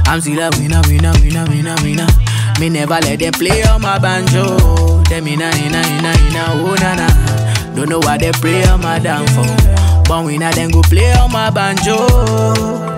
I'm 0.05 0.21
still 0.21 0.39
a 0.39 0.49
winner, 0.57 0.81
winner, 0.87 1.13
winner, 1.21 1.45
winner, 1.49 1.75
winner. 1.81 2.07
Me 2.59 2.69
never 2.69 2.99
let 3.01 3.17
them 3.19 3.33
play 3.33 3.63
on 3.63 3.81
my 3.81 3.97
banjo. 3.97 5.01
Them 5.09 5.27
inna 5.27 5.49
inna 5.65 5.81
inna 5.81 6.11
inna 6.27 6.43
oh 6.61 6.75
na 6.79 6.93
na. 6.95 7.07
Don't 7.75 7.89
know 7.89 7.99
why 7.99 8.17
they 8.17 8.31
play 8.31 8.63
on 8.65 8.81
my 8.81 8.99
downfall. 8.99 9.45
But 10.05 10.25
winner 10.25 10.51
then 10.51 10.71
go 10.71 10.81
play 10.81 11.11
on 11.13 11.31
my 11.31 11.49
banjo. 11.49 12.07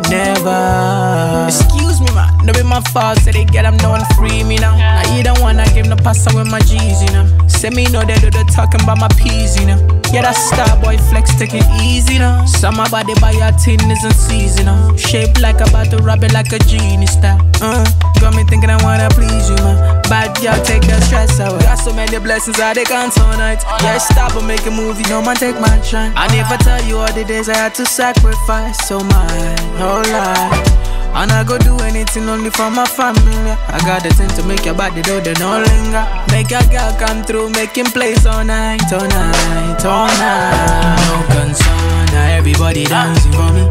Never. 0.09 1.45
Excuse 1.47 1.99
me, 2.01 2.07
man. 2.13 2.45
No 2.45 2.53
be 2.53 2.63
my 2.63 2.81
fault. 2.91 3.19
Say 3.19 3.31
they 3.31 3.45
get 3.45 3.63
them 3.63 3.77
no 3.77 3.91
one 3.91 4.05
free 4.15 4.43
me 4.43 4.57
now. 4.57 4.77
Now 4.77 5.15
you 5.15 5.23
don't 5.23 5.39
wanna 5.41 5.65
give 5.73 5.87
no 5.87 5.95
pass 5.95 6.25
with 6.33 6.49
my 6.49 6.59
G's, 6.59 7.03
you 7.03 7.11
know. 7.11 7.47
Say 7.47 7.69
me 7.69 7.85
know 7.85 8.03
they 8.03 8.15
do 8.15 8.29
the 8.29 8.43
talking 8.55 8.81
about 8.81 8.97
my 8.99 9.07
peas, 9.09 9.59
you 9.59 9.67
know. 9.67 10.00
Yeah, 10.11 10.23
that 10.23 10.35
star 10.35 10.75
boy 10.83 10.97
flex, 11.07 11.33
take 11.39 11.53
it 11.53 11.63
easy 11.81 12.19
now. 12.19 12.43
Some 12.45 12.75
body 12.91 13.13
by 13.21 13.31
your 13.31 13.51
tin 13.55 13.79
isn't 13.79 14.13
seasonal. 14.13 14.97
Shaped 14.97 15.39
like 15.39 15.61
about 15.61 15.89
to 15.91 15.97
rub 16.03 16.23
it 16.23 16.33
like 16.33 16.51
a 16.51 16.59
genie 16.59 17.07
star. 17.07 17.39
Uh, 17.61 17.85
got 18.19 18.35
me 18.35 18.43
thinking 18.43 18.69
I 18.69 18.75
wanna 18.83 19.07
please 19.15 19.49
you, 19.49 19.55
man. 19.63 20.01
Bad 20.11 20.35
girl, 20.43 20.59
take 20.65 20.83
the 20.83 20.99
stress 21.01 21.39
away. 21.39 21.63
Got 21.63 21.75
so 21.79 21.93
many 21.93 22.19
blessings 22.19 22.59
I 22.59 22.73
they 22.73 22.83
can't 22.83 23.13
tonight. 23.13 23.63
Yeah, 23.81 23.97
stop 23.99 24.35
and 24.35 24.47
make 24.47 24.65
a 24.65 24.71
movie, 24.71 25.03
no 25.07 25.21
man 25.21 25.37
take 25.37 25.59
my 25.61 25.81
shine. 25.81 26.11
I 26.15 26.27
never 26.35 26.57
tell 26.61 26.83
you 26.83 26.97
all 26.97 27.13
the 27.13 27.23
days 27.23 27.47
I 27.47 27.55
had 27.55 27.75
to 27.75 27.85
sacrifice 27.85 28.77
so 28.89 28.99
my 28.99 29.55
whole 29.79 30.03
life. 30.11 30.90
And 31.13 31.31
I 31.31 31.43
go 31.43 31.57
do 31.57 31.77
anything 31.83 32.27
only 32.29 32.49
for 32.49 32.71
my 32.71 32.85
family. 32.85 33.35
I 33.69 33.77
got 33.85 34.01
the 34.03 34.09
thing 34.13 34.29
to 34.39 34.43
make 34.43 34.65
your 34.65 34.73
body 34.75 35.01
do 35.01 35.19
the 35.21 35.33
no 35.39 35.59
linger. 35.61 36.03
Make 36.31 36.49
a 36.51 36.63
girl 36.71 36.95
come 36.97 37.23
through, 37.23 37.49
making 37.51 37.91
plays 37.91 38.25
all 38.25 38.43
night, 38.43 38.81
all 38.91 39.05
night, 39.07 39.85
all 39.85 40.07
night. 40.07 40.97
No 41.05 41.15
concern, 41.35 42.05
now 42.15 42.25
everybody 42.37 42.85
dancing 42.85 43.31
for 43.33 43.51
me. 43.53 43.67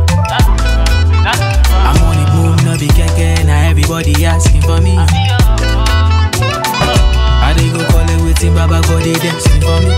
I'm 1.80 1.98
on 2.06 2.14
the 2.20 2.26
move, 2.36 2.60
no 2.64 2.78
be 2.78 2.86
keke, 2.92 3.44
now 3.46 3.68
everybody 3.68 4.14
asking 4.24 4.62
for 4.62 4.80
me. 4.80 4.94
I 7.40 7.54
dey 7.56 7.72
go 7.72 7.82
call 7.90 8.06
it 8.06 8.20
waiting, 8.22 8.54
Baba 8.54 8.80
God 8.86 9.02
they 9.02 9.14
dancing 9.18 9.60
for 9.64 9.80
me. 9.80 9.90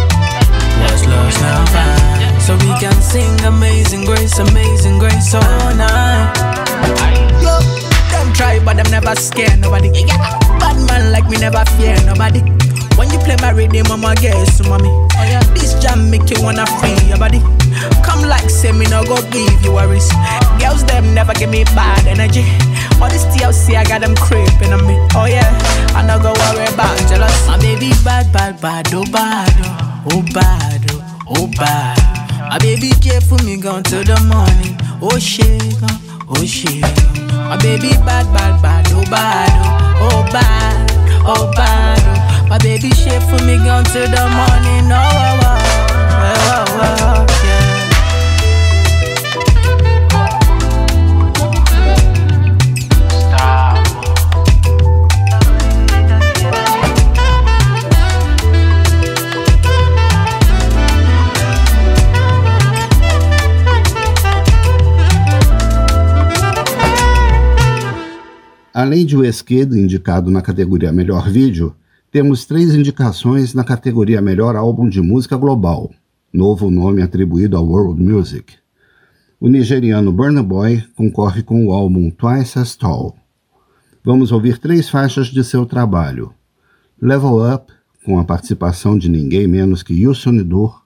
What's 0.80 1.04
lost 1.04 1.40
now 1.42 1.66
fine, 1.68 2.40
so 2.40 2.54
we 2.54 2.72
can 2.80 2.96
sing 3.02 3.34
Amazing 3.44 4.04
Grace, 4.06 4.38
Amazing 4.38 4.98
Grace 4.98 5.34
all 5.34 5.74
night. 5.74 6.61
Them 8.32 8.38
try, 8.38 8.64
but 8.64 8.76
them 8.76 8.90
never 8.90 9.14
scare 9.14 9.56
nobody. 9.58 9.88
Yeah, 9.92 10.16
Bad 10.58 10.76
man 10.88 11.12
like 11.12 11.28
me 11.28 11.36
never 11.36 11.64
fear 11.76 11.96
nobody. 12.06 12.40
When 12.96 13.10
you 13.10 13.18
play 13.18 13.36
my 13.40 13.50
rhythm, 13.50 13.92
I'ma 13.92 14.14
guess, 14.14 14.60
mommy. 14.66 14.88
Oh 14.88 15.08
yeah, 15.20 15.42
this 15.52 15.74
jam 15.82 16.10
make 16.10 16.30
you 16.30 16.40
wanna 16.42 16.64
free 16.80 16.96
your 17.08 17.18
body. 17.18 17.40
Come 18.02 18.22
like 18.24 18.48
say 18.48 18.72
me 18.72 18.86
no 18.86 19.04
go 19.04 19.16
give 19.30 19.62
you 19.62 19.72
worries. 19.72 20.08
Girls 20.58 20.84
them 20.84 21.12
never 21.14 21.34
give 21.34 21.50
me 21.50 21.64
bad 21.76 22.06
energy. 22.06 22.44
All 23.02 23.10
this 23.10 23.24
TLC 23.36 23.76
I 23.76 23.84
got 23.84 24.00
them 24.00 24.14
creeping 24.16 24.72
on 24.72 24.86
me. 24.86 24.96
Oh 25.14 25.26
yeah, 25.26 25.48
I 25.92 26.00
no 26.06 26.16
go 26.16 26.32
worry 26.32 26.72
about 26.72 26.96
jealous. 27.08 27.46
My 27.46 27.58
baby 27.58 27.92
bad, 28.04 28.32
bad, 28.32 28.60
bad, 28.62 28.88
oh 28.94 29.04
bad, 29.12 29.52
oh, 29.60 30.04
oh 30.12 30.22
bad, 30.32 30.80
oh, 30.92 31.34
oh 31.36 31.46
bad. 31.58 31.98
My 32.48 32.58
baby 32.58 32.92
careful 33.00 33.38
me 33.44 33.56
gone 33.58 33.82
to 33.84 34.04
the 34.04 34.16
morning. 34.24 34.78
Oh 35.02 35.18
shit, 35.18 35.60
uh, 35.82 35.98
oh 36.36 36.44
shit. 36.46 36.82
My 37.32 37.56
baby 37.58 37.90
bad, 38.04 38.26
bad, 38.32 38.62
bad, 38.62 38.86
oh 38.92 39.04
bad, 39.10 39.50
oh, 40.00 40.08
oh 40.10 40.32
bad, 40.32 40.90
oh 41.26 41.50
bad. 41.54 41.98
Oh. 42.04 42.48
My 42.48 42.58
baby 42.58 42.90
shit 42.90 43.22
for 43.24 43.40
me 43.44 43.56
gone 43.58 43.84
to 43.84 44.00
the 44.00 44.24
morning. 44.36 44.90
Oh, 44.92 44.98
oh, 44.98 45.48
oh, 46.22 46.40
oh, 46.48 46.64
oh, 46.68 47.26
oh 47.28 47.31
Além 68.74 69.04
de 69.04 69.14
Weskid, 69.14 69.78
indicado 69.78 70.30
na 70.30 70.40
categoria 70.40 70.90
Melhor 70.90 71.28
Vídeo, 71.28 71.76
temos 72.10 72.46
três 72.46 72.74
indicações 72.74 73.52
na 73.52 73.62
categoria 73.62 74.22
Melhor 74.22 74.56
Álbum 74.56 74.88
de 74.88 74.98
Música 75.02 75.36
Global, 75.36 75.90
novo 76.32 76.70
nome 76.70 77.02
atribuído 77.02 77.54
ao 77.54 77.66
World 77.66 78.02
Music. 78.02 78.54
O 79.38 79.46
nigeriano 79.46 80.10
Burna 80.10 80.42
Boy 80.42 80.82
concorre 80.96 81.42
com 81.42 81.66
o 81.66 81.70
álbum 81.70 82.10
Twice 82.10 82.58
as 82.58 82.74
Tall. 82.74 83.14
Vamos 84.02 84.32
ouvir 84.32 84.56
três 84.56 84.88
faixas 84.88 85.26
de 85.26 85.44
seu 85.44 85.66
trabalho: 85.66 86.32
Level 86.98 87.54
Up, 87.54 87.70
com 88.06 88.18
a 88.18 88.24
participação 88.24 88.96
de 88.96 89.10
ninguém 89.10 89.46
menos 89.46 89.82
que 89.82 89.92
Yusun 89.92 90.42
Dur, 90.42 90.82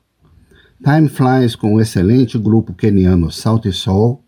Time 0.83 1.09
Flies 1.09 1.55
com 1.55 1.75
o 1.75 1.81
excelente 1.81 2.37
grupo 2.37 2.75
keniano 2.75 3.31
Salty 3.31 3.73
Soul 3.73 4.25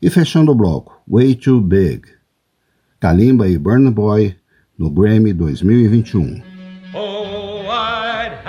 e 0.00 0.08
fechando 0.08 0.52
o 0.52 0.54
bloco, 0.54 1.02
Way 1.08 1.34
Too 1.34 1.60
Big. 1.60 2.21
Kalimba 3.02 3.48
e 3.48 3.58
Burna 3.58 3.90
Boy 3.90 4.32
no 4.78 4.88
Grammy 4.88 5.32
2021. 5.32 6.51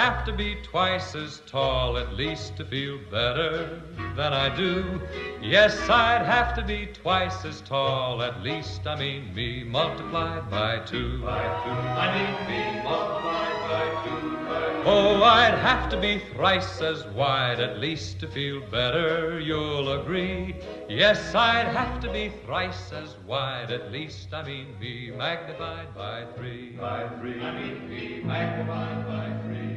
Have 0.03 0.25
to 0.25 0.33
be 0.33 0.55
twice 0.55 1.15
as 1.15 1.41
tall 1.47 1.97
at 1.97 2.13
least 2.13 2.57
to 2.57 2.65
feel 2.65 2.99
better 3.09 3.81
than 4.17 4.33
I 4.33 4.53
do. 4.53 5.01
Yes, 5.41 5.89
I'd 5.89 6.25
have 6.25 6.53
to 6.55 6.61
be 6.61 6.87
twice 6.87 7.45
as 7.45 7.61
tall 7.61 8.21
at 8.21 8.43
least. 8.43 8.85
I 8.85 8.99
mean 8.99 9.33
me 9.33 9.63
multiplied 9.63 10.49
by 10.49 10.79
two. 10.79 11.21
By 11.21 11.43
two. 11.63 11.71
I 11.71 12.07
mean 12.17 12.35
me 12.49 12.83
multiplied 12.83 13.59
by 13.69 14.03
two. 14.03 14.35
by 14.45 14.83
Oh, 14.85 15.23
I'd 15.23 15.57
have 15.59 15.89
to 15.91 15.97
be 16.01 16.19
thrice 16.33 16.81
as 16.81 17.05
wide 17.05 17.61
at 17.61 17.79
least 17.79 18.19
to 18.19 18.27
feel 18.27 18.59
better, 18.59 19.39
you'll 19.39 20.01
agree. 20.01 20.57
Yes, 20.89 21.33
I'd 21.33 21.67
have 21.67 22.01
to 22.01 22.11
be 22.11 22.29
thrice 22.45 22.91
as 22.91 23.15
wide 23.25 23.71
at 23.71 23.89
least. 23.89 24.33
I 24.33 24.43
mean, 24.43 24.75
be 24.81 25.11
magnified 25.11 25.95
by 25.95 26.25
three. 26.35 26.71
By 26.71 27.07
three. 27.19 27.41
I 27.41 27.51
mean, 27.57 27.87
be 27.87 28.21
magnified 28.21 29.07
by 29.07 29.47
three. 29.47 29.72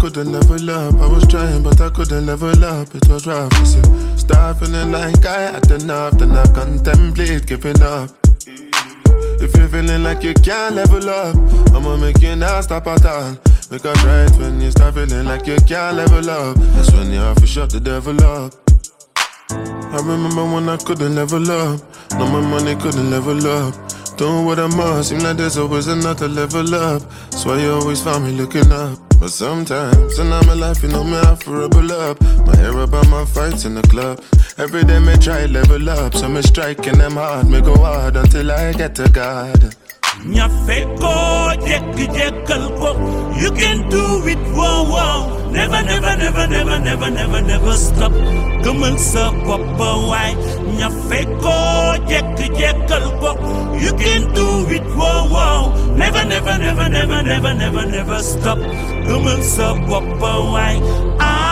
Couldn't 0.00 0.32
level 0.32 0.70
up. 0.70 0.94
I 0.94 1.06
was 1.06 1.26
trying, 1.28 1.62
but 1.62 1.80
I 1.80 1.90
couldn't 1.90 2.26
level 2.26 2.64
up. 2.64 2.94
It 2.94 3.06
was 3.06 3.26
rough. 3.26 3.52
I 3.52 3.64
said, 3.64 4.18
start 4.18 4.58
feeling 4.58 4.90
like 4.90 5.24
I 5.24 5.52
had 5.52 5.70
enough. 5.70 6.18
Then 6.18 6.32
I 6.32 6.44
contemplate 6.46 7.46
giving 7.46 7.80
up. 7.82 8.10
If 8.46 9.54
you're 9.56 9.68
feeling 9.68 10.02
like 10.02 10.24
you 10.24 10.34
can't 10.34 10.74
level 10.74 11.08
up, 11.08 11.36
I'ma 11.74 11.96
make 11.96 12.20
you 12.22 12.34
not 12.34 12.64
stop 12.64 12.86
at 12.86 13.04
all. 13.04 13.49
Because 13.70 14.04
right 14.04 14.30
when 14.36 14.60
you 14.60 14.72
start 14.72 14.94
feeling 14.94 15.26
like 15.26 15.46
you 15.46 15.56
can't 15.64 15.96
level 15.96 16.28
up, 16.28 16.56
that's 16.74 16.90
when 16.90 17.12
you 17.12 17.20
have 17.20 17.36
to 17.36 17.46
shut 17.46 17.70
the 17.70 17.78
devil 17.78 18.20
up. 18.24 18.52
I 19.48 19.96
remember 20.04 20.44
when 20.44 20.68
I 20.68 20.76
couldn't 20.76 21.14
level 21.14 21.48
up, 21.48 21.80
no 22.14 22.26
my 22.26 22.40
money 22.40 22.74
couldn't 22.74 23.10
level 23.10 23.46
up. 23.46 23.74
Doing 24.16 24.44
what 24.44 24.58
I 24.58 24.66
must, 24.66 25.10
seem 25.10 25.20
like 25.20 25.36
there's 25.36 25.56
always 25.56 25.86
another 25.86 26.26
level 26.26 26.74
up. 26.74 27.02
That's 27.30 27.46
why 27.46 27.62
you 27.62 27.70
always 27.72 28.02
find 28.02 28.24
me 28.24 28.32
looking 28.32 28.72
up. 28.72 28.98
But 29.20 29.28
sometimes, 29.28 30.18
and 30.18 30.34
I'm 30.34 30.48
alive, 30.48 30.82
you 30.82 30.88
know 30.88 31.04
me, 31.04 31.18
I 31.18 31.36
for 31.36 31.60
rebel 31.60 31.92
up. 31.92 32.20
My 32.46 32.56
hair 32.56 32.76
up 32.76 32.88
about 32.88 33.08
my 33.08 33.24
fights 33.24 33.66
in 33.66 33.76
the 33.76 33.82
club. 33.82 34.20
Every 34.58 34.82
day, 34.82 34.98
me 34.98 35.16
try 35.16 35.46
level 35.46 35.88
up. 35.88 36.16
So 36.16 36.28
me 36.28 36.42
striking 36.42 36.98
them 36.98 37.12
hard, 37.12 37.48
me 37.48 37.60
go 37.60 37.76
hard 37.76 38.16
until 38.16 38.50
I 38.50 38.72
get 38.72 38.96
to 38.96 39.08
God. 39.10 39.76
Nyafeko, 40.18 41.14
jekki 41.66 42.06
jekkal 42.12 42.64
ko. 42.78 42.90
You 43.40 43.50
can 43.52 43.88
do 43.88 44.26
it, 44.26 44.38
wow, 44.52 44.84
wow. 44.84 45.20
Never, 45.50 45.82
never, 45.82 46.14
never, 46.16 46.46
never, 46.46 46.78
never, 46.78 47.10
never, 47.10 47.40
never 47.42 47.72
stop. 47.74 48.12
Gëmal 48.62 48.98
sa 49.00 49.30
bopp 49.46 49.64
waay. 49.80 50.36
Nyafeko, 50.76 51.56
jekki 52.10 52.52
jekkal 52.58 53.06
ko. 53.22 53.30
You 53.80 53.92
can 53.96 54.28
do 54.34 54.68
it, 54.68 54.84
wow, 54.94 55.24
wow. 55.30 55.62
Never, 55.96 56.24
never, 56.28 56.54
never, 56.58 56.88
never, 56.88 57.22
never, 57.22 57.52
never, 57.54 57.84
never 57.86 58.20
stop. 58.22 58.58
Gëmal 59.08 59.40
sa 59.42 59.72
bopp 59.88 60.04
waay. 60.20 60.76
Ah, 61.18 61.49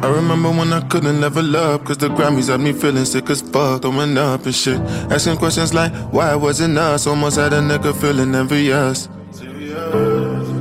I 0.00 0.08
remember 0.10 0.50
when 0.50 0.72
I 0.72 0.80
couldn't 0.88 1.20
level 1.20 1.56
up, 1.56 1.84
cause 1.84 1.98
the 1.98 2.08
Grammys 2.08 2.48
had 2.48 2.60
me 2.60 2.72
feeling 2.72 3.04
sick 3.04 3.28
as 3.30 3.42
fuck, 3.42 3.82
throwing 3.82 4.16
up 4.16 4.44
and 4.44 4.54
shit. 4.54 4.80
Asking 5.10 5.36
questions 5.36 5.74
like, 5.74 5.92
why 6.12 6.36
wasn't 6.36 6.78
us? 6.78 7.06
Almost 7.06 7.36
had 7.36 7.52
a 7.52 7.60
nigga 7.60 7.94
feeling 8.00 8.34
envious. 8.34 9.08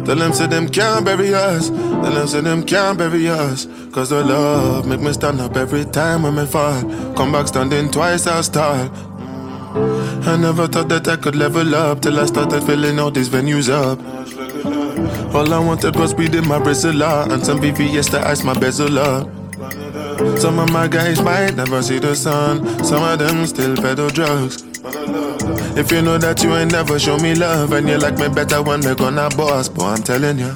Tell 0.05 0.15
them, 0.15 0.33
say 0.33 0.47
them 0.47 0.67
can't 0.69 1.05
bury 1.05 1.33
us. 1.35 1.69
Tell 1.69 2.01
them, 2.01 2.27
say 2.27 2.41
them 2.41 2.63
can't 2.63 2.97
bury 2.97 3.27
us. 3.27 3.67
Cause 3.91 4.09
the 4.09 4.23
love 4.23 4.87
make 4.87 5.01
me 5.01 5.13
stand 5.13 5.39
up 5.39 5.55
every 5.55 5.85
time 5.85 6.23
when 6.23 6.35
me 6.35 6.45
fall. 6.45 6.81
Come 7.13 7.31
back 7.31 7.47
standing 7.47 7.91
twice 7.91 8.25
as 8.25 8.49
tall. 8.49 8.89
I 10.25 10.35
never 10.35 10.67
thought 10.67 10.89
that 10.89 11.07
I 11.07 11.15
could 11.17 11.35
level 11.35 11.75
up 11.75 12.01
till 12.01 12.19
I 12.19 12.25
started 12.25 12.63
filling 12.63 12.99
all 12.99 13.11
these 13.11 13.29
venues 13.29 13.69
up. 13.69 13.99
All 15.33 15.53
I 15.53 15.59
wanted 15.59 15.95
was 15.95 16.15
weed 16.15 16.35
in 16.35 16.47
my 16.47 16.59
Brazilla 16.59 17.31
and 17.31 17.45
some 17.45 17.59
VVS 17.59 18.09
to 18.11 18.27
ice 18.27 18.43
my 18.43 18.57
bezel 18.57 18.97
up. 18.97 19.29
Some 20.39 20.59
of 20.59 20.71
my 20.71 20.87
guys 20.87 21.21
might 21.21 21.55
never 21.55 21.81
see 21.81 21.99
the 21.99 22.15
sun, 22.15 22.83
some 22.83 23.03
of 23.03 23.19
them 23.19 23.45
still 23.45 23.75
peddle 23.75 24.09
drugs. 24.09 24.63
If 25.77 25.91
you 25.91 26.01
know 26.01 26.17
that 26.17 26.43
you 26.43 26.55
ain't 26.55 26.71
never 26.71 26.97
show 26.97 27.17
me 27.17 27.35
love 27.35 27.73
and 27.73 27.87
you 27.87 27.97
like 27.97 28.17
me 28.17 28.29
better 28.29 28.61
when 28.63 28.81
they 28.81 28.95
gonna 28.95 29.29
boss, 29.29 29.69
boy, 29.69 29.85
I'm 29.85 30.01
telling 30.01 30.39
you. 30.39 30.53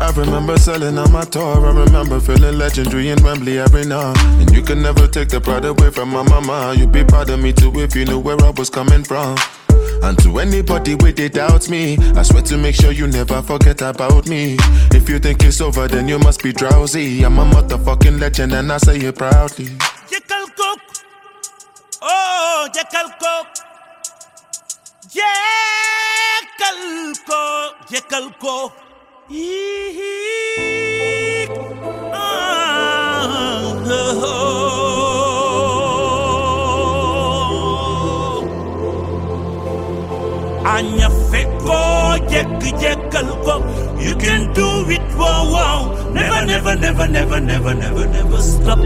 I 0.00 0.10
remember 0.16 0.56
selling 0.56 0.98
on 0.98 1.12
my 1.12 1.22
tour. 1.22 1.64
I 1.64 1.84
remember 1.84 2.18
feeling 2.18 2.58
legendary 2.58 3.10
in 3.10 3.22
Wembley 3.22 3.60
every 3.60 3.84
now. 3.84 4.12
And 4.40 4.50
you 4.50 4.60
can 4.60 4.82
never 4.82 5.06
take 5.06 5.28
the 5.28 5.40
pride 5.40 5.64
away 5.64 5.90
from 5.90 6.08
my 6.08 6.24
mama. 6.24 6.74
You'd 6.76 6.90
be 6.90 7.04
proud 7.04 7.30
of 7.30 7.38
me 7.38 7.52
too 7.52 7.70
if 7.76 7.94
you 7.94 8.04
knew 8.04 8.18
where 8.18 8.36
I 8.42 8.50
was 8.50 8.68
coming 8.68 9.04
from. 9.04 9.36
And 10.02 10.18
to 10.22 10.38
anybody 10.40 10.94
with 10.96 11.20
it 11.20 11.34
doubts 11.34 11.68
me, 11.70 11.96
I 12.16 12.22
swear 12.22 12.42
to 12.42 12.58
make 12.58 12.74
sure 12.74 12.90
you 12.92 13.06
never 13.06 13.40
forget 13.42 13.80
about 13.82 14.26
me. 14.28 14.56
If 14.92 15.08
you 15.08 15.18
think 15.18 15.42
it's 15.44 15.60
over, 15.60 15.86
then 15.88 16.08
you 16.08 16.18
must 16.18 16.42
be 16.42 16.52
drowsy. 16.52 17.24
I'm 17.24 17.38
a 17.38 17.44
motherfucking 17.44 18.20
legend 18.20 18.52
and 18.52 18.72
I 18.72 18.78
say 18.78 18.98
it 18.98 19.16
proudly. 19.16 19.66
Jekkal 20.10 20.46
Cook. 20.56 20.80
Oh, 22.02 22.68
Jekkal 22.74 23.08
Cook. 23.20 23.46
Jekkal 25.14 26.78
Cook. 27.26 27.76
Jekkal 27.88 28.38
Cook. 28.40 28.72
Ah, 32.12 33.82
oh. 33.86 35.31
Anya 40.62 41.10
feko, 41.26 42.14
jek 42.30 42.46
jekkal 42.78 43.26
ko. 43.42 43.58
You 43.98 44.14
can 44.14 44.54
do 44.54 44.86
it, 44.86 45.02
wow, 45.18 45.42
wow. 45.50 45.90
Never, 46.14 46.46
never, 46.46 46.78
never, 46.78 47.08
never, 47.08 47.40
never, 47.40 47.74
never, 47.74 48.06
never 48.06 48.38
stop. 48.38 48.78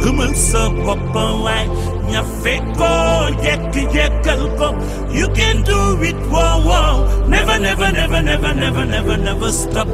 Gëmal 0.00 0.32
sa 0.34 0.72
bopp 0.74 0.98
waay. 1.14 1.70
Nya 2.10 2.26
feko, 2.42 3.30
jek 3.38 3.62
jekkal 3.94 4.50
ko. 4.58 4.74
You 5.14 5.30
can 5.30 5.62
do 5.62 6.02
it, 6.02 6.18
wow, 6.34 6.58
wow. 6.66 7.06
Never, 7.30 7.62
never, 7.62 7.94
never, 7.94 8.18
never, 8.22 8.50
never, 8.50 8.84
never, 8.84 9.16
never 9.16 9.52
stop. 9.54 9.86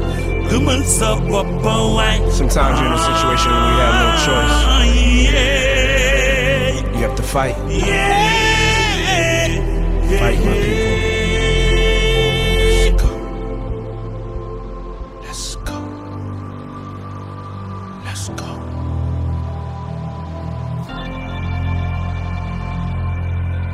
Gëmal 0.49 0.81
sa 0.89 1.21
bopp 1.21 1.45
waay. 1.61 2.17
Sometimes 2.33 2.81
you're 2.81 2.89
in 2.89 2.97
a 2.97 3.03
situation 3.13 3.53
where 3.53 3.77
you 3.77 3.81
have 3.85 4.01
no 4.01 4.09
choice. 4.25 4.57
Ah, 4.65 4.81
yeah. 4.81 6.81
You 6.97 7.05
have 7.05 7.13
to 7.13 7.21
fight. 7.21 7.53
Yeah. 7.69 8.25
Fight, 10.17 10.41
my 10.41 10.57
people. 10.65 10.76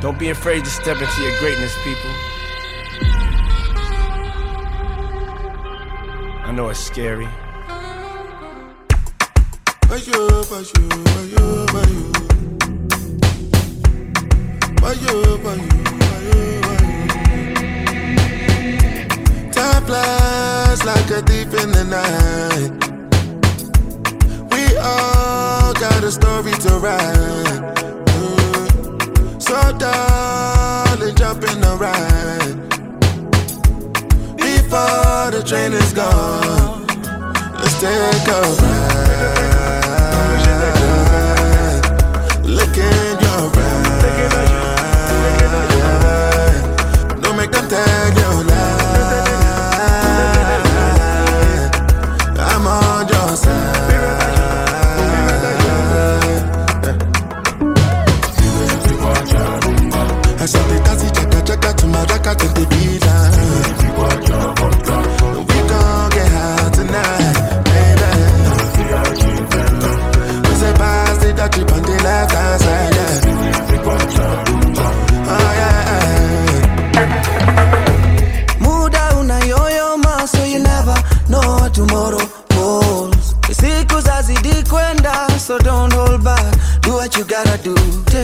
Don't 0.04 0.18
be 0.18 0.28
afraid 0.28 0.62
to 0.62 0.70
step 0.70 1.00
into 1.00 1.22
your 1.22 1.38
greatness, 1.38 1.74
people. 1.82 2.10
I 6.44 6.52
know 6.54 6.68
it's 6.68 6.78
scary. 6.78 7.24
Time 19.52 19.86
flies 19.86 20.84
like 20.84 21.10
a 21.12 21.22
thief 21.22 21.54
in 21.62 21.70
the 21.72 21.84
night. 21.88 22.72
We 24.52 24.76
all 24.76 25.72
got 25.72 26.04
a 26.04 26.12
story 26.12 26.52
to 26.52 26.78
write. 26.78 28.03
So 29.44 29.60
darling, 29.76 31.14
jump 31.16 31.44
in 31.44 31.60
the 31.60 31.76
ride. 31.78 32.56
Before 34.38 35.30
the 35.30 35.42
train 35.46 35.74
is 35.74 35.92
gone, 35.92 36.86
let's 37.60 37.78
take 37.78 38.26
a 38.26 38.40
ride. 38.62 39.34
Look 42.42 42.76
in 42.78 43.18
your 43.20 43.52
eyes. 43.60 43.92
Don't 47.20 47.36
make 47.36 47.50
them 47.50 47.68
tell 47.68 48.23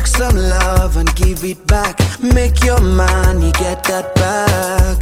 take 0.00 0.06
some 0.06 0.36
love 0.36 0.96
and 0.96 1.14
give 1.14 1.44
it 1.44 1.66
back. 1.66 1.98
Make 2.22 2.64
your 2.64 2.80
money 2.80 3.52
get 3.52 3.84
that 3.84 4.14
back. 4.14 4.98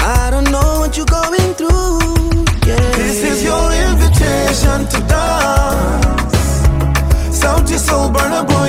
I 0.00 0.30
don't 0.30 0.50
know 0.50 0.80
what 0.80 0.96
you're 0.96 1.06
going 1.06 1.54
through 1.54 2.44
yeah. 2.68 2.90
This 3.00 3.22
is 3.30 3.42
your 3.42 3.66
invitation 3.88 4.78
to 4.92 4.98
dance. 5.12 6.44
Sauti 7.40 7.78
Sol 7.78 8.10
Burna 8.10 8.42
Boy 8.46 8.63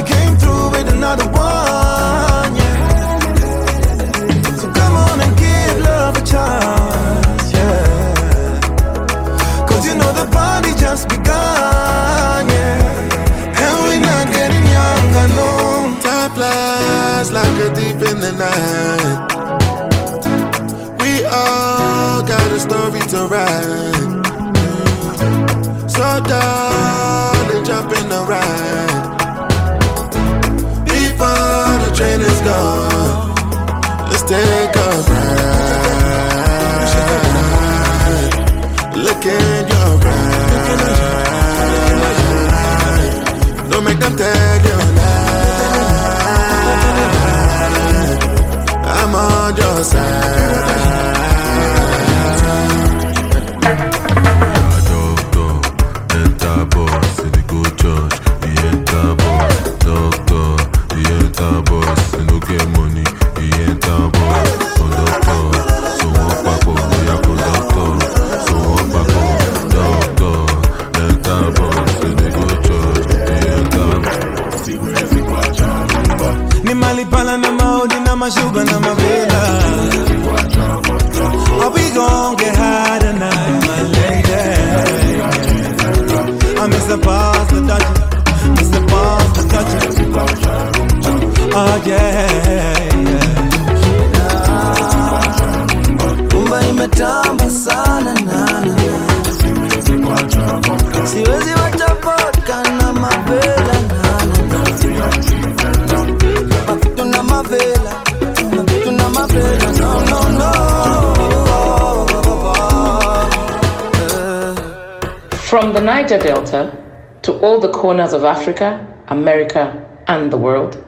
From 115.55 115.71
the 115.71 115.79
Niger 115.79 116.17
Delta 116.17 116.77
to 117.21 117.39
all 117.39 117.61
the 117.61 117.71
corners 117.71 118.11
of 118.11 118.25
Africa, 118.25 118.85
America, 119.07 119.87
and 120.05 120.29
the 120.29 120.35
world, 120.35 120.83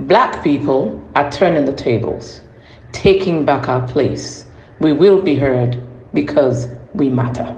black 0.00 0.42
people 0.42 1.06
are 1.14 1.30
turning 1.30 1.66
the 1.66 1.74
tables, 1.74 2.40
taking 2.92 3.44
back 3.44 3.68
our 3.68 3.86
place. 3.86 4.46
We 4.80 4.94
will 4.94 5.20
be 5.20 5.34
heard 5.36 5.86
because 6.14 6.68
we 6.94 7.10
matter. 7.10 7.54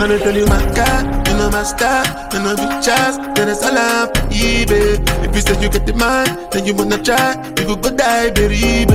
I 0.00 0.18
tell 0.18 0.34
you 0.34 0.46
my 0.46 0.72
God, 0.74 1.23
know 1.44 1.50
my 1.50 1.62
style, 1.62 2.06
you 2.32 2.40
know 2.40 2.54
the 2.54 2.66
chance, 2.80 3.16
then 3.36 3.48
it's 3.48 3.62
all 3.62 3.76
up, 3.76 4.14
eBay. 4.30 4.96
If 5.24 5.34
you 5.34 5.42
say 5.42 5.60
you 5.60 5.68
get 5.68 5.84
the 5.86 5.92
man, 5.92 6.48
then 6.50 6.64
you 6.64 6.74
wanna 6.74 6.98
try, 7.02 7.36
you 7.58 7.64
could 7.68 7.82
go 7.82 7.90
die, 7.90 8.30
baby. 8.30 8.86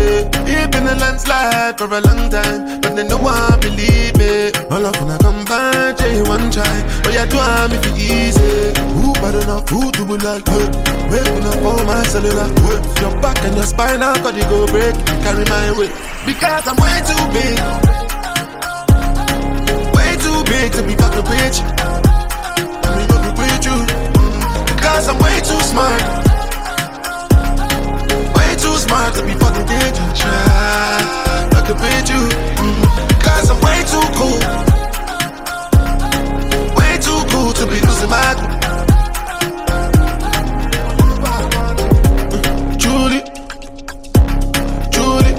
It 0.50 0.72
been 0.72 0.88
a 0.88 0.96
landslide 0.96 1.78
for 1.78 1.86
a 1.86 2.02
long 2.02 2.30
time, 2.30 2.82
but 2.82 2.96
then 2.96 3.08
no 3.08 3.18
one 3.18 3.60
believe 3.60 4.18
me. 4.18 4.52
All 4.72 4.86
of 4.86 4.96
when 4.98 5.12
I 5.12 5.18
come 5.20 5.46
back, 5.46 5.98
J 5.98 6.22
one 6.24 6.50
try, 6.50 6.74
but 7.04 7.14
you 7.14 7.26
do 7.30 7.38
I'm 7.38 7.72
if 7.72 7.86
it 7.86 7.98
easy. 7.98 8.74
Who 8.98 9.14
better 9.22 9.46
not 9.46 9.70
who 9.70 9.92
to 9.92 10.02
be 10.06 10.18
like 10.18 10.46
good? 10.46 10.72
Waking 11.12 11.46
up 11.46 11.62
all 11.62 11.84
my 11.86 12.02
cellular 12.10 12.50
good. 12.66 12.82
Your 13.02 13.14
back 13.22 13.38
and 13.46 13.56
your 13.56 13.66
spine, 13.66 14.02
I 14.02 14.18
got 14.24 14.38
it 14.38 14.50
go 14.50 14.66
break. 14.68 14.96
Carry 15.22 15.46
my 15.46 15.78
weight 15.78 15.94
because 16.26 16.66
I'm 16.66 16.78
way 16.82 16.98
too 17.06 17.24
big 17.36 18.00
way 19.94 20.16
too 20.18 20.44
big 20.46 20.72
to 20.72 20.82
be 20.84 20.96
fucking 20.96 21.26
you. 21.30 21.89
Cause 25.00 25.08
I'm 25.08 25.18
way 25.20 25.40
too 25.40 25.62
smart. 25.62 26.02
Way 28.36 28.52
too 28.60 28.76
smart 28.76 29.16
to 29.16 29.24
be 29.26 29.32
fucking 29.32 29.66
with 29.66 29.96
you. 29.98 30.08
Try 30.14 31.48
fucking 31.54 31.80
with 31.80 32.10
you. 32.12 32.28
Mm. 32.60 32.84
Cause 33.24 33.50
I'm 33.50 33.62
way 33.64 33.80
too 33.88 34.04
cool. 34.20 34.40
Way 36.76 36.98
too 37.00 37.22
cool 37.32 37.54
to 37.54 37.66
be 37.66 37.80
losing 37.80 38.10
my 38.10 38.36
cool. 38.40 38.60
Mm. 42.28 42.78
Julie, 42.78 43.24
Julie, 44.92 45.36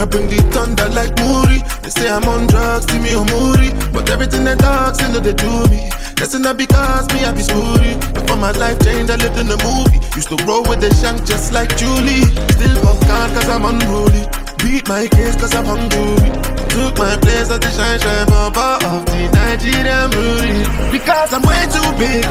I 0.00 0.06
bring 0.06 0.26
the 0.30 0.40
thunder 0.52 0.88
like 0.88 1.12
Moody. 1.20 1.60
They 1.82 1.90
say 1.90 2.08
I'm 2.10 2.24
on 2.24 2.46
drugs, 2.46 2.90
see 2.90 2.98
me 2.98 3.14
on 3.14 3.26
Moody. 3.26 3.72
But 3.92 4.08
everything 4.08 4.44
the 4.44 4.56
dogs, 4.56 4.96
they 4.96 5.12
know 5.12 5.20
they 5.20 5.34
do 5.34 5.68
me. 5.68 5.90
That's 6.16 6.34
not 6.38 6.56
because 6.56 7.06
me 7.12 7.20
happy 7.20 7.42
spooty. 7.42 7.98
Before 8.14 8.36
my 8.36 8.52
life 8.52 8.78
changed, 8.80 9.10
I 9.10 9.16
lived 9.16 9.38
in 9.38 9.48
a 9.50 9.58
movie. 9.64 9.98
Used 10.16 10.28
to 10.28 10.36
roll 10.44 10.62
with 10.64 10.80
the 10.80 10.92
shank 10.94 11.24
just 11.24 11.52
like 11.52 11.76
Julie. 11.76 12.24
Still 12.54 12.76
popcorn 12.82 13.28
cause 13.34 13.48
I'm 13.48 13.64
unruly. 13.64 14.22
Beat 14.62 14.88
my 14.88 15.06
case 15.08 15.36
cause 15.36 15.54
I'm 15.54 15.64
hungry. 15.64 16.30
Took 16.72 16.96
my 16.98 17.16
place 17.20 17.50
at 17.50 17.60
the 17.60 17.70
shine 17.70 17.98
shine 18.00 18.30
of 18.32 19.04
the 19.06 19.28
Nigerian 19.34 20.10
Rudy. 20.14 20.62
Because 20.90 21.32
I'm 21.32 21.42
way 21.42 21.62
too 21.68 21.88
big. 21.98 22.24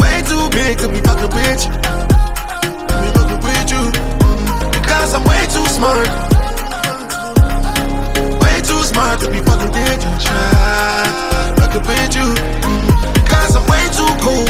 Way 0.00 0.16
too 0.26 0.44
big 0.50 0.78
to 0.82 0.88
be 0.88 1.00
fucking 1.00 1.32
with 1.32 1.62
you. 1.64 1.72
Be 3.00 3.08
fucking 3.16 3.40
with 3.46 3.70
you. 3.72 3.84
Mm. 3.92 4.72
Because 4.72 5.14
I'm 5.14 5.24
way 5.24 5.42
too 5.48 5.66
smart. 5.70 6.31
Way 8.92 8.98
too 8.98 9.00
smart 9.00 9.20
to 9.20 9.30
be 9.30 9.38
fucking 9.38 9.70
with 9.72 10.04
you. 10.04 10.10
Try 10.18 11.54
fucking 11.56 11.82
with 11.82 12.14
you. 12.14 12.34
Mm. 12.62 13.14
Because 13.14 13.56
I'm 13.56 13.64
way 13.66 13.88
too 13.96 14.14
cool. 14.20 14.44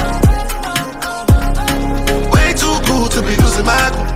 Way 2.32 2.52
too 2.54 2.80
cool 2.86 3.08
to 3.08 3.20
be 3.22 3.36
losing 3.42 3.66
my 3.66 3.90
cool. 3.90 4.12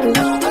And 0.00 0.16
I 0.18 0.47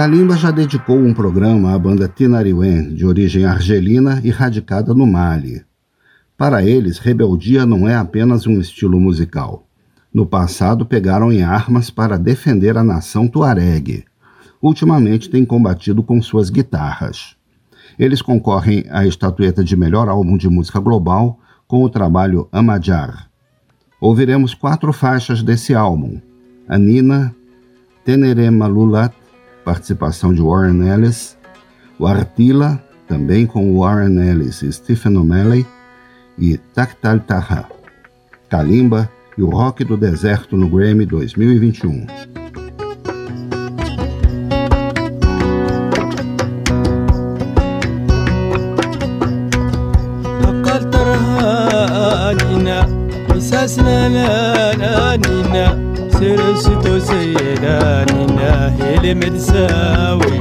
Kalimba 0.00 0.34
já 0.34 0.50
dedicou 0.50 0.96
um 0.96 1.12
programa 1.12 1.74
à 1.74 1.78
banda 1.78 2.08
Tinariwen, 2.08 2.94
de 2.94 3.04
origem 3.04 3.44
argelina 3.44 4.18
e 4.24 4.30
radicada 4.30 4.94
no 4.94 5.06
Mali. 5.06 5.62
Para 6.38 6.64
eles, 6.64 6.98
rebeldia 6.98 7.66
não 7.66 7.86
é 7.86 7.94
apenas 7.94 8.46
um 8.46 8.58
estilo 8.58 8.98
musical. 8.98 9.66
No 10.10 10.24
passado, 10.24 10.86
pegaram 10.86 11.30
em 11.30 11.42
armas 11.42 11.90
para 11.90 12.18
defender 12.18 12.78
a 12.78 12.82
nação 12.82 13.28
tuareg. 13.28 14.06
Ultimamente, 14.62 15.28
têm 15.28 15.44
combatido 15.44 16.02
com 16.02 16.22
suas 16.22 16.48
guitarras. 16.48 17.36
Eles 17.98 18.22
concorrem 18.22 18.86
à 18.88 19.06
estatueta 19.06 19.62
de 19.62 19.76
melhor 19.76 20.08
álbum 20.08 20.38
de 20.38 20.48
música 20.48 20.80
global 20.80 21.38
com 21.68 21.84
o 21.84 21.90
trabalho 21.90 22.48
Amadjar. 22.50 23.28
Ouviremos 24.00 24.54
quatro 24.54 24.94
faixas 24.94 25.42
desse 25.42 25.74
álbum: 25.74 26.18
Anina, 26.66 27.36
Tenere 28.02 28.50
Malulat, 28.50 29.19
participação 29.69 30.33
de 30.33 30.41
Warren 30.41 30.87
Ellis, 30.87 31.37
o 31.97 32.05
Artila, 32.05 32.81
também 33.07 33.45
com 33.45 33.79
Warren 33.79 34.19
Ellis 34.19 34.61
e 34.61 34.71
Stephen 34.71 35.17
O'Malley, 35.17 35.65
e 36.37 36.57
Tactal 36.57 37.19
Taha, 37.19 37.65
Kalimba 38.49 39.09
e 39.37 39.41
o 39.41 39.49
Rock 39.49 39.83
do 39.83 39.97
Deserto 39.97 40.55
no 40.57 40.69
Grammy 40.69 41.05
2021. 41.05 42.05
ساسنا 53.65 54.09
لا 54.09 55.15
نينا 55.15 55.95
سرستو 56.11 56.55
سيدا 56.55 56.78
ليلان 57.34 58.36
ناهي 58.36 59.12
المتساوي 59.12 60.38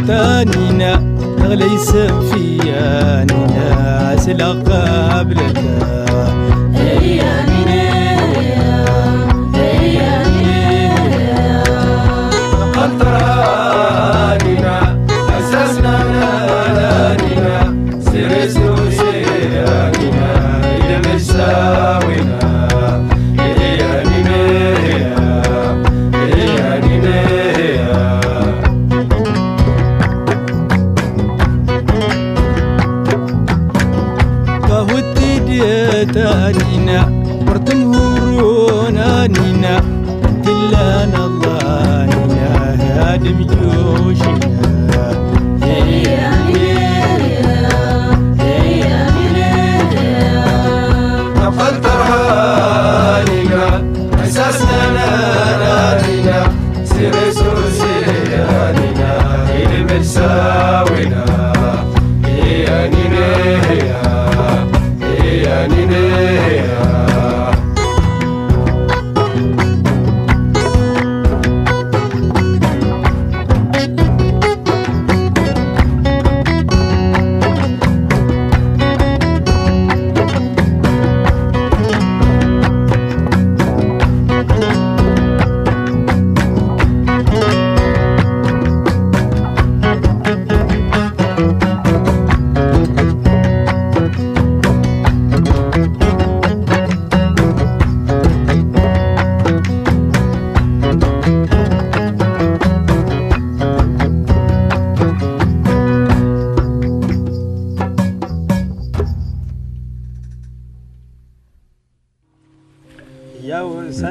تانينا 0.00 1.14
غلي 1.40 1.78
سفيانينا 1.78 3.66
سلقا 4.18 5.22
بلدان 5.22 6.63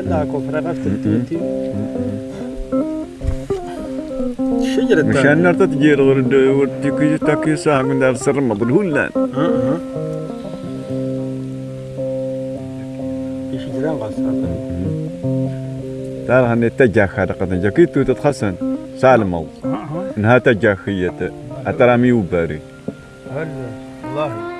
تغلي 0.03 0.73
سفياننا 0.73 0.73
سلا 0.73 1.01
قبلتها 4.63 5.03
مشان 5.03 5.43
نرتا 5.43 5.65
تجير 5.65 6.01
غرد 6.01 6.33
ورتي 6.33 7.17
تاكي 7.17 7.55
ساعة 7.55 7.81
من 7.81 7.99
دار 7.99 8.15
سر 8.15 8.41
مضل 8.41 8.71
هولان 8.71 9.09
إيش 13.53 13.61
جران 13.65 13.95
غصة 13.95 14.33
ترى 16.27 16.45
هني 16.45 16.69
تجاه 16.69 17.05
خارقة 17.05 17.45
جاكيتو 17.45 18.03
تتخسن 18.03 18.55
سالمو 18.97 19.45
انها 20.17 20.37
تجاه 20.37 20.73
خيته 20.73 21.29
اترامي 21.67 22.11
وباري 22.11 22.59
والله 24.03 24.52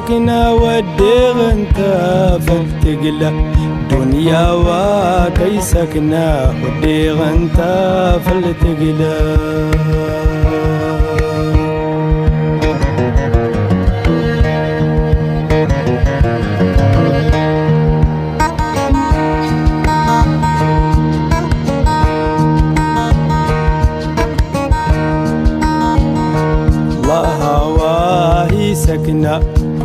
looking 0.00 0.30
up. 0.30 0.49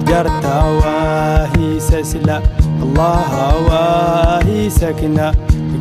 سكنة 0.05 0.11
جرت 0.11 0.45
واهي 0.45 1.79
سسلا 1.79 2.41
الله 2.81 3.31
واهي 3.67 4.69
سكنة 4.69 5.31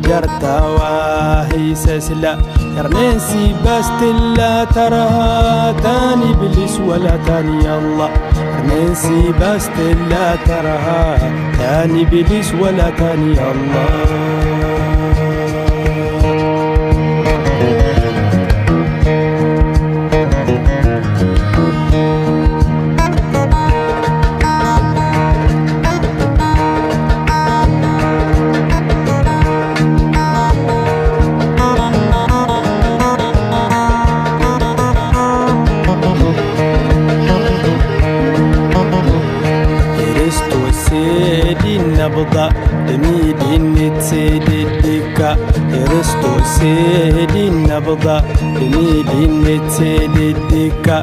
جرت 0.03 0.43
واهي 0.43 1.75
سسلا 1.75 2.37
يرنسي 2.77 3.55
بس 3.65 3.87
تلا 4.01 4.63
ترها 4.63 5.71
تاني 5.71 6.33
بلس 6.33 6.79
ولا 6.79 7.17
تاني 7.27 7.77
الله. 7.77 8.09
يرنسي 8.69 9.33
بس 9.41 9.69
تلا 9.77 10.35
ترها 10.45 11.17
تاني 11.57 12.05
بلس 12.05 12.53
ولا 12.61 12.89
تاني 12.89 13.33
الله. 13.33 14.34
توسيدين 46.21 47.63
نبضة 47.63 48.19
تنيدين 48.39 49.43
نتسيد 49.43 50.15
الدكة 50.17 51.01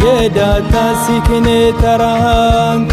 جدا 0.00 0.62
تاسكني 0.72 1.72
تراها 1.72 2.74
انت 2.74 2.92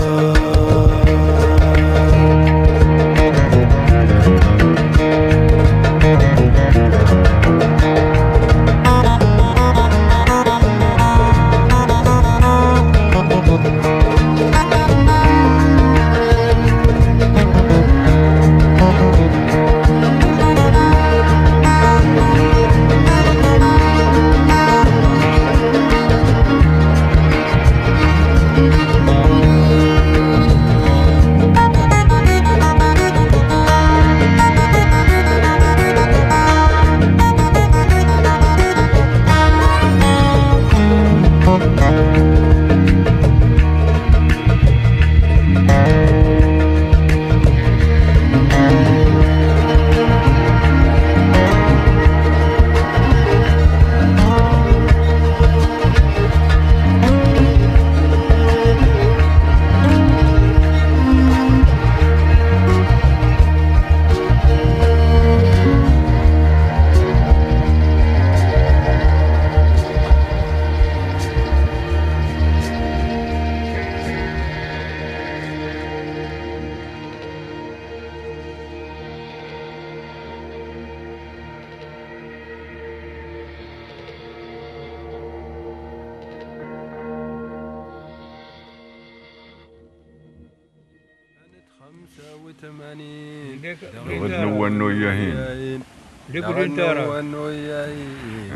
انتارا 96.74 97.22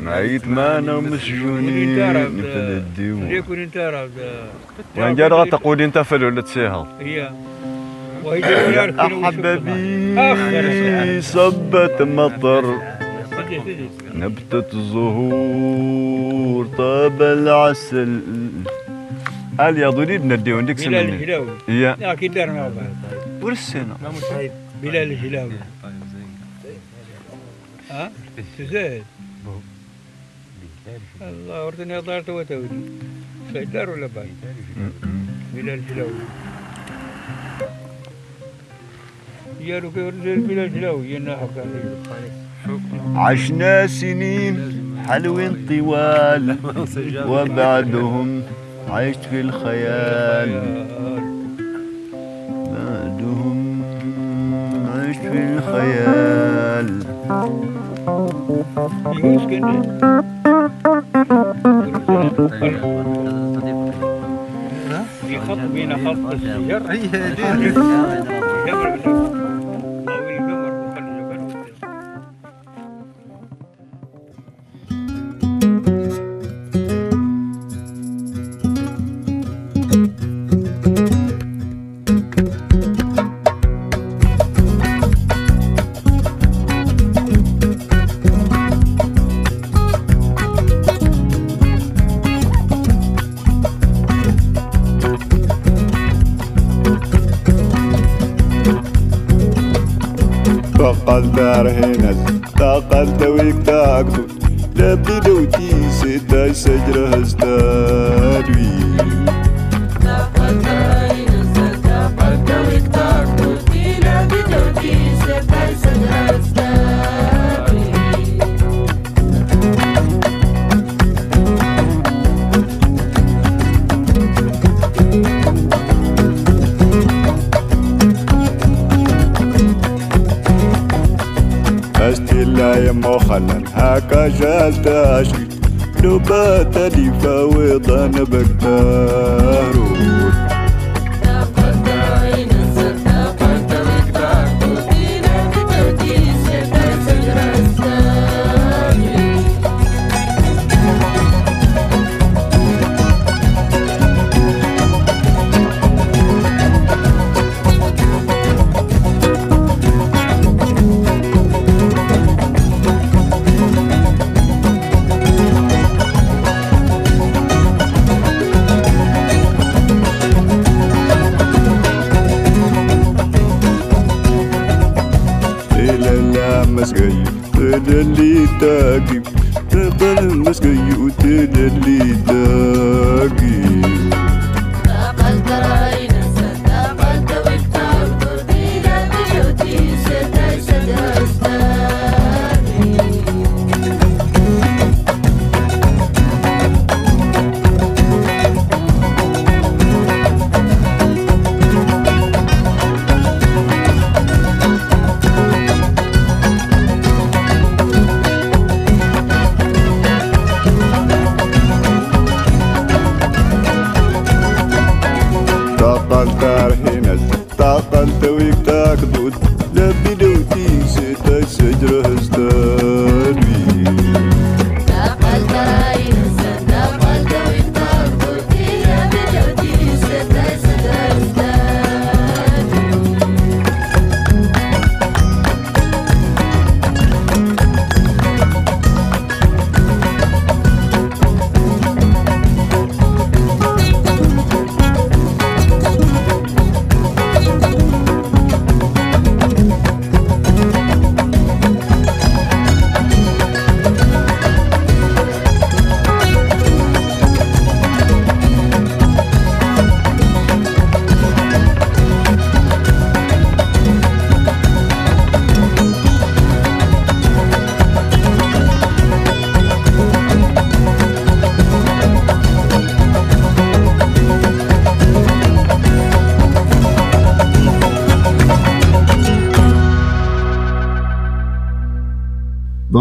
نعيط 0.02 0.46
معنا 0.46 1.00
مسجونين. 1.00 2.12
نبدا 2.12 2.84
نديو 2.90 3.16
يكون 3.38 3.58
انتارا 3.58 4.08
وين 4.96 5.14
جا 5.14 5.28
غا 5.28 5.44
تقول 5.44 5.82
أنت 5.82 5.98
فلولة 5.98 6.42
تسيها 6.42 6.88
هي 7.00 7.30
وهي 8.24 8.92
حبابي 9.24 11.22
صبت 11.22 12.02
مطر. 12.02 12.78
نبتة 14.14 14.64
الزهور 14.72 16.66
طاب 16.78 17.22
العسل. 17.22 18.20
قال 19.60 19.78
يا 19.78 19.90
ضريب 19.90 20.24
نديو 20.24 20.60
نديك 20.60 20.78
سنة 20.78 21.02
بلال 21.02 21.14
الهلاوي. 21.14 21.46
يا. 21.68 22.14
كي 22.14 22.28
بعض 22.28 22.72
ورسينا. 23.42 23.96
بلال 24.82 25.12
الهلاوي. 25.12 25.52
ها؟ 27.90 28.10
تزاد 28.58 29.02
الله 31.20 31.66
ورثني 31.66 32.00
دارت 32.00 32.30
وتودي 32.30 32.68
دار 33.72 33.90
ولا 33.90 34.08
بعد؟ 34.16 34.28
بلال 35.54 35.68
الهلاوي 35.78 36.10
يا 39.60 39.80
لو 39.80 39.90
كان 39.90 40.10
بلال 40.46 40.58
الهلاوي 40.58 41.10
يا 41.10 41.18
ناحب 41.18 41.50
عشنا 43.16 43.86
سنين 43.86 44.56
حلوين 45.08 45.66
طوال 45.68 46.56
وبعدهم 47.30 48.42
عشت 48.88 49.24
في 49.30 49.40
الخيال. 49.40 50.52
في 55.22 55.58
الخيال 55.58 57.02
في 65.28 65.38
خط 65.38 65.58
بين 65.72 65.92
خط 65.96 66.34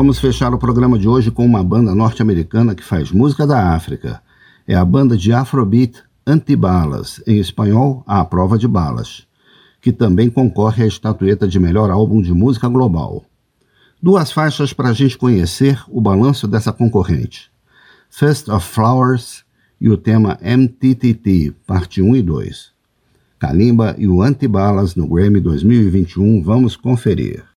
Vamos 0.07 0.19
fechar 0.19 0.53
o 0.53 0.57
programa 0.57 0.97
de 0.97 1.05
hoje 1.05 1.29
com 1.29 1.45
uma 1.45 1.61
banda 1.61 1.93
norte-americana 1.93 2.73
que 2.73 2.81
faz 2.81 3.11
música 3.11 3.45
da 3.45 3.75
África. 3.75 4.21
É 4.65 4.73
a 4.73 4.85
banda 4.85 5.17
de 5.17 5.33
Afrobeat 5.33 6.01
Antibalas, 6.25 7.21
em 7.27 7.39
espanhol, 7.39 8.05
A 8.07 8.23
Prova 8.23 8.57
de 8.57 8.69
Balas, 8.69 9.27
que 9.81 9.91
também 9.91 10.29
concorre 10.29 10.85
à 10.85 10.87
estatueta 10.87 11.45
de 11.45 11.59
melhor 11.59 11.91
álbum 11.91 12.21
de 12.21 12.31
música 12.31 12.69
global. 12.69 13.25
Duas 14.01 14.31
faixas 14.31 14.71
para 14.71 14.91
a 14.91 14.93
gente 14.93 15.17
conhecer 15.17 15.83
o 15.89 15.99
balanço 15.99 16.47
dessa 16.47 16.71
concorrente: 16.71 17.51
Fest 18.09 18.47
of 18.47 18.65
Flowers 18.65 19.43
e 19.81 19.89
o 19.89 19.97
tema 19.97 20.39
MTTT, 20.41 21.53
parte 21.67 22.01
1 22.01 22.15
e 22.15 22.21
2. 22.21 22.71
Kalimba 23.37 23.93
e 23.97 24.07
o 24.07 24.21
Antibalas 24.21 24.95
no 24.95 25.05
Grammy 25.05 25.41
2021. 25.41 26.41
Vamos 26.41 26.77
conferir. 26.77 27.56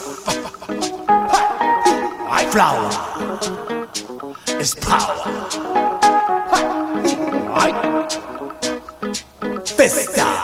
Flower 2.49 2.89
is 4.59 4.75
power. 4.75 5.15
Festa. 9.65 10.40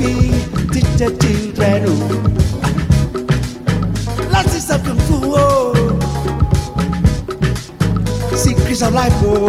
Me, 0.00 0.30
teach 0.72 0.90
the 0.98 1.08
children. 1.20 1.84
oh. 5.22 5.98
Secrets 8.34 8.82
of 8.82 8.92
life. 8.94 9.12
Oh. 9.22 9.48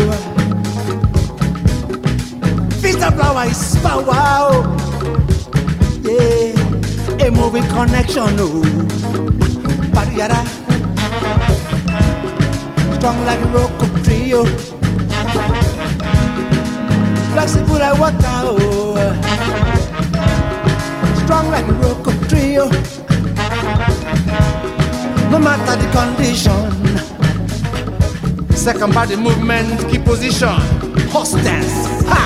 Is 2.83 2.95
power. 3.81 4.03
Oh. 4.05 4.63
Yeah, 6.03 7.17
a 7.19 7.61
connection. 7.73 8.37
Oh. 8.37 8.63
Strong 12.95 13.25
like 13.25 13.39
a 13.39 13.47
rock. 13.47 13.71
Flexible 17.33 17.79
like 17.79 17.99
water, 17.99 18.43
oh. 18.43 19.26
Strong 21.27 21.51
like 21.51 21.67
a 21.67 21.73
rock 21.73 22.07
of 22.07 22.15
trio. 22.29 22.69
No 25.29 25.39
matter 25.39 25.75
the 25.75 25.87
condition. 25.91 26.71
Second 28.55 28.93
body 28.93 29.17
movement, 29.17 29.89
keep 29.89 30.05
position. 30.05 30.47
Horse 31.11 31.33
dance. 31.43 32.01
Ha! 32.07 32.23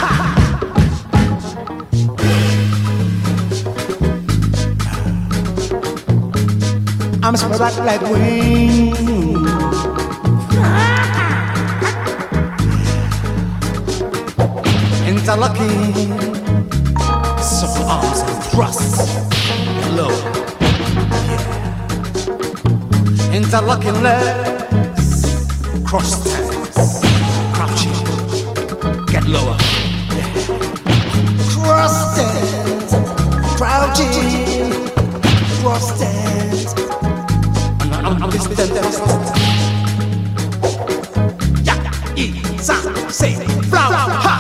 I'm 7.24 7.36
spread 7.36 7.78
like 7.84 8.02
wings. 8.02 8.99
interlocking. 15.08 16.31
Thrusts. 18.52 19.08
Hello. 19.86 20.10
Yeah. 21.30 21.39
Interlocking 23.34 24.04
legs. 24.04 25.26
Cross 25.86 26.22
stance. 26.22 26.99
Crouching. 27.54 27.95
Get 29.08 29.26
lower. 29.26 29.58
Yeah. 30.12 30.30
Cross 31.54 31.95
stance. 32.14 32.93
Crouching. 33.56 34.89
Cross 35.62 35.86
stance. 35.95 36.74
I'm, 38.04 38.22
I'm 38.22 38.30
this 38.32 38.47
dentist. 38.47 39.02
Yeah, 41.64 41.80
yeah, 42.18 42.58
sa, 42.60 42.76
say, 43.08 43.34
flower, 43.70 44.31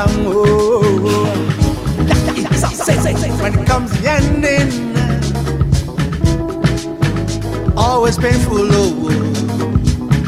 like 0.00 0.08
some 0.08 0.24
bango. 0.24 0.44
When 3.42 3.58
it 3.58 3.66
comes 3.66 3.90
the 4.00 4.10
ending, 4.10 4.96
always 7.76 8.16
painful. 8.18 8.58
Oh, 8.58 9.10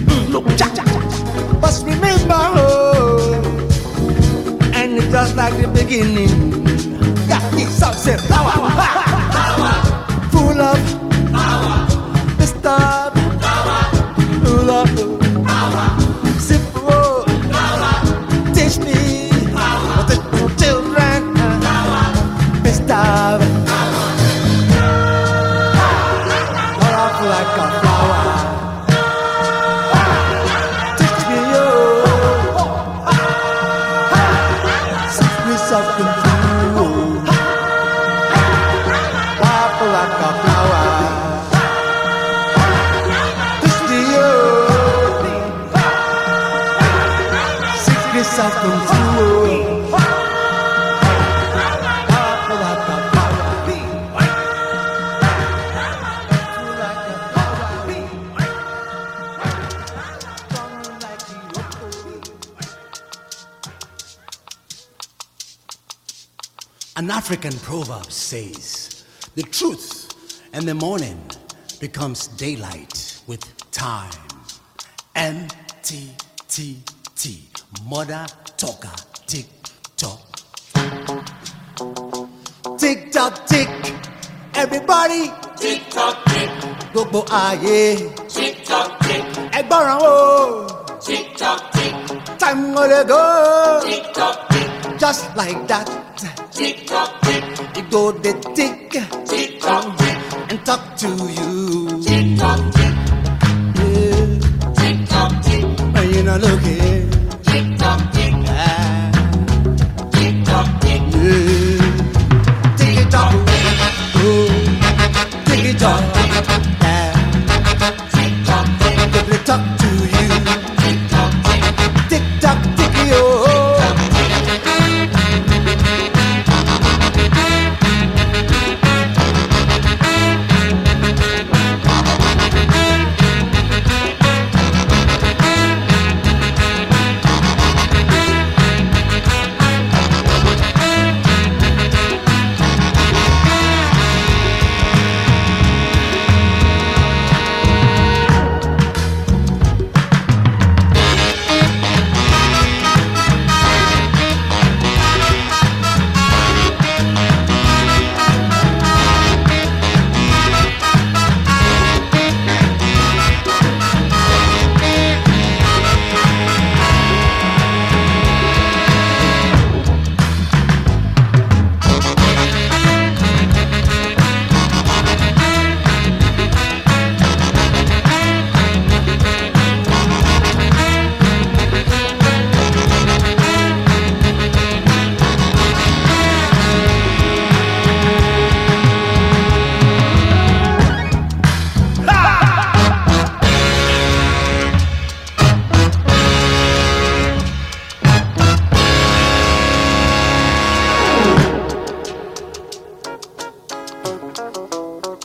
mm, 0.06 0.34
oh 0.34 0.56
cha, 0.56 0.68
cha. 0.74 0.84
But 1.60 1.82
remember, 1.84 2.34
oh, 2.34 3.42
and 4.74 4.96
it's 4.96 5.06
just 5.10 5.36
like 5.36 5.54
the 5.60 5.68
beginning. 5.68 6.62
The 7.52 7.66
sunset 7.70 8.20
power, 8.28 8.50
power, 8.50 10.28
full 10.30 10.60
of 10.60 11.01
African 67.32 67.58
proverb 67.60 68.12
says, 68.12 69.04
The 69.36 69.42
truth 69.44 70.12
in 70.52 70.66
the 70.66 70.74
morning 70.74 71.18
becomes 71.80 72.26
daylight 72.28 73.22
with 73.26 73.42
time. 73.70 74.12
M 75.16 75.48
T 75.82 76.10
T 76.46 76.82
T. 77.16 77.48
Mother 77.88 78.26
talker, 78.58 78.92
tick 79.26 79.46
tock. 79.96 80.20
Tick 82.76 83.10
tock, 83.10 83.46
tick. 83.46 83.70
Everybody, 84.52 85.32
tick 85.56 85.88
tock, 85.88 86.22
tick. 86.26 86.50
Gbogbo 86.92 87.24
ayé, 87.28 88.12
tick 88.28 88.62
tock, 88.62 89.00
tick. 89.08 89.24
Ẹgbọ́ràn 89.56 89.98
o, 90.02 90.98
tick 91.00 91.34
tock, 91.38 91.72
tick. 91.72 91.94
Time 92.38 92.74
gonna 92.74 93.02
go, 93.04 93.80
tick 93.82 94.12
tock, 94.12 94.36
tick. 94.50 94.98
Just 94.98 95.34
like 95.34 95.66
that, 95.66 95.88
tick 96.54 96.86
tock, 96.86 97.20
tick. 97.22 97.44
It 97.76 97.90
go 97.90 98.12
the 98.12 98.32
tick, 98.54 98.90
tick 99.26 99.60
tock, 99.60 99.96
tick. 99.98 100.16
And 100.50 100.66
talk 100.66 100.96
to 100.98 101.08
you, 101.08 102.02
tick 102.02 102.38
tock, 102.38 102.60
tick. 102.74 102.94
Yeah. 103.78 104.74
Tick 104.80 105.08
tock, 105.08 105.42
tick. 105.42 105.64
When 105.94 106.10
you're 106.14 106.24
not 106.24 106.40
looking, 106.40 107.10
tick 107.42 107.78
tock, 107.78 108.12
tick. 108.12 108.21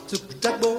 to 0.08 0.20
protect 0.20 0.62
both. 0.62 0.77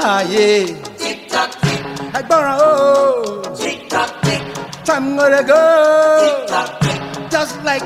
Ayé. 0.00 0.76
Tick 0.98 1.28
tock 1.32 1.50
oh. 1.54 1.60
tick. 1.66 1.82
Ẹgbọ́ràn 2.18 2.56
o. 2.68 2.72
Tick 3.60 3.80
tock 3.92 4.10
tick. 4.26 4.42
Time 4.86 5.16
gonna 5.18 5.42
go. 5.50 5.62
Tick 6.22 6.38
tock 6.52 6.68
tick. 6.82 7.00
Just 7.30 7.54
like 7.68 7.84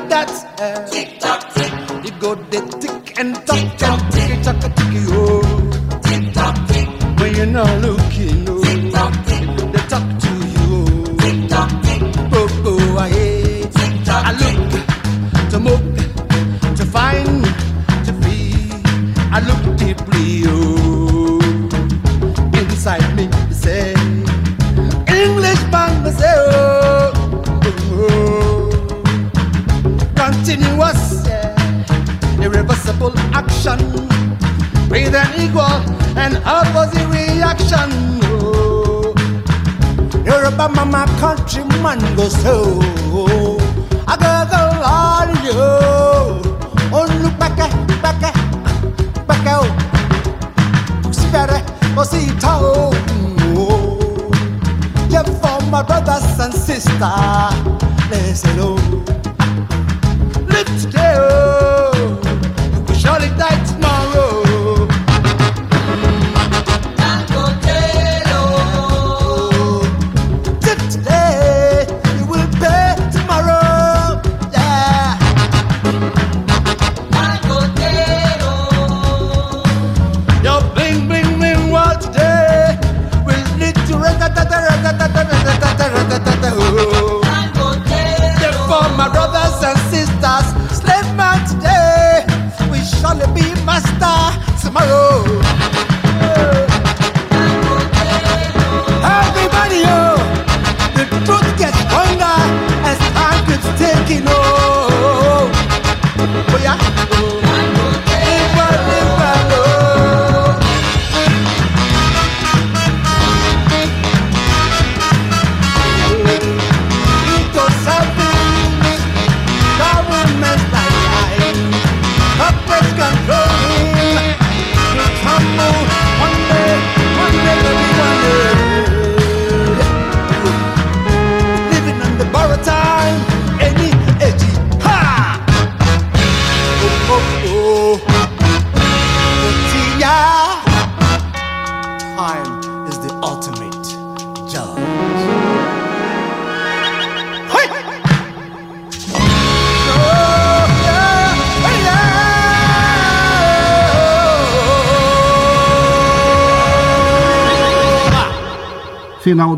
tomorrow. 94.70 95.29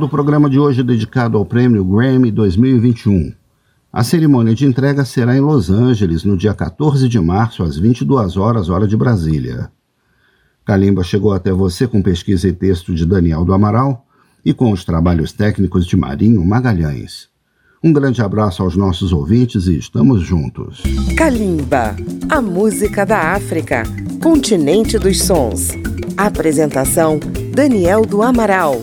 Do 0.03 0.09
programa 0.09 0.51
de 0.51 0.59
hoje 0.59 0.83
dedicado 0.83 1.39
ao 1.39 1.45
prêmio 1.45 1.85
Grammy 1.85 2.33
2021. 2.33 3.33
A 3.93 4.03
cerimônia 4.03 4.53
de 4.53 4.67
entrega 4.67 5.05
será 5.05 5.37
em 5.37 5.41
Los 5.41 5.71
Angeles 5.71 6.25
no 6.25 6.37
dia 6.37 6.53
14 6.53 7.09
de 7.09 7.21
março, 7.21 7.63
às 7.63 7.79
22 7.79 8.37
horas, 8.37 8.69
hora 8.69 8.89
de 8.89 8.97
Brasília. 8.97 9.71
Kalimba 10.65 11.05
chegou 11.05 11.33
até 11.33 11.53
você 11.53 11.87
com 11.87 12.03
pesquisa 12.03 12.49
e 12.49 12.53
texto 12.53 12.93
de 12.93 13.07
Daniel 13.07 13.45
do 13.45 13.55
Amaral 13.55 14.05
e 14.45 14.53
com 14.53 14.73
os 14.73 14.85
trabalhos 14.85 15.33
técnicos 15.33 15.87
de 15.87 15.97
Marinho 15.97 16.45
Magalhães. 16.45 17.29
Um 17.81 17.93
grande 17.93 18.21
abraço 18.23 18.61
aos 18.61 18.75
nossos 18.75 19.13
ouvintes 19.13 19.69
e 19.69 19.79
estamos 19.79 20.23
juntos. 20.23 20.83
Kalimba, 21.17 21.95
a 22.29 22.43
música 22.43 23.07
da 23.07 23.35
África, 23.35 23.85
continente 24.21 24.99
dos 24.99 25.23
sons. 25.23 25.69
Apresentação: 26.17 27.21
Daniel 27.55 28.05
do 28.05 28.21
Amaral. 28.21 28.83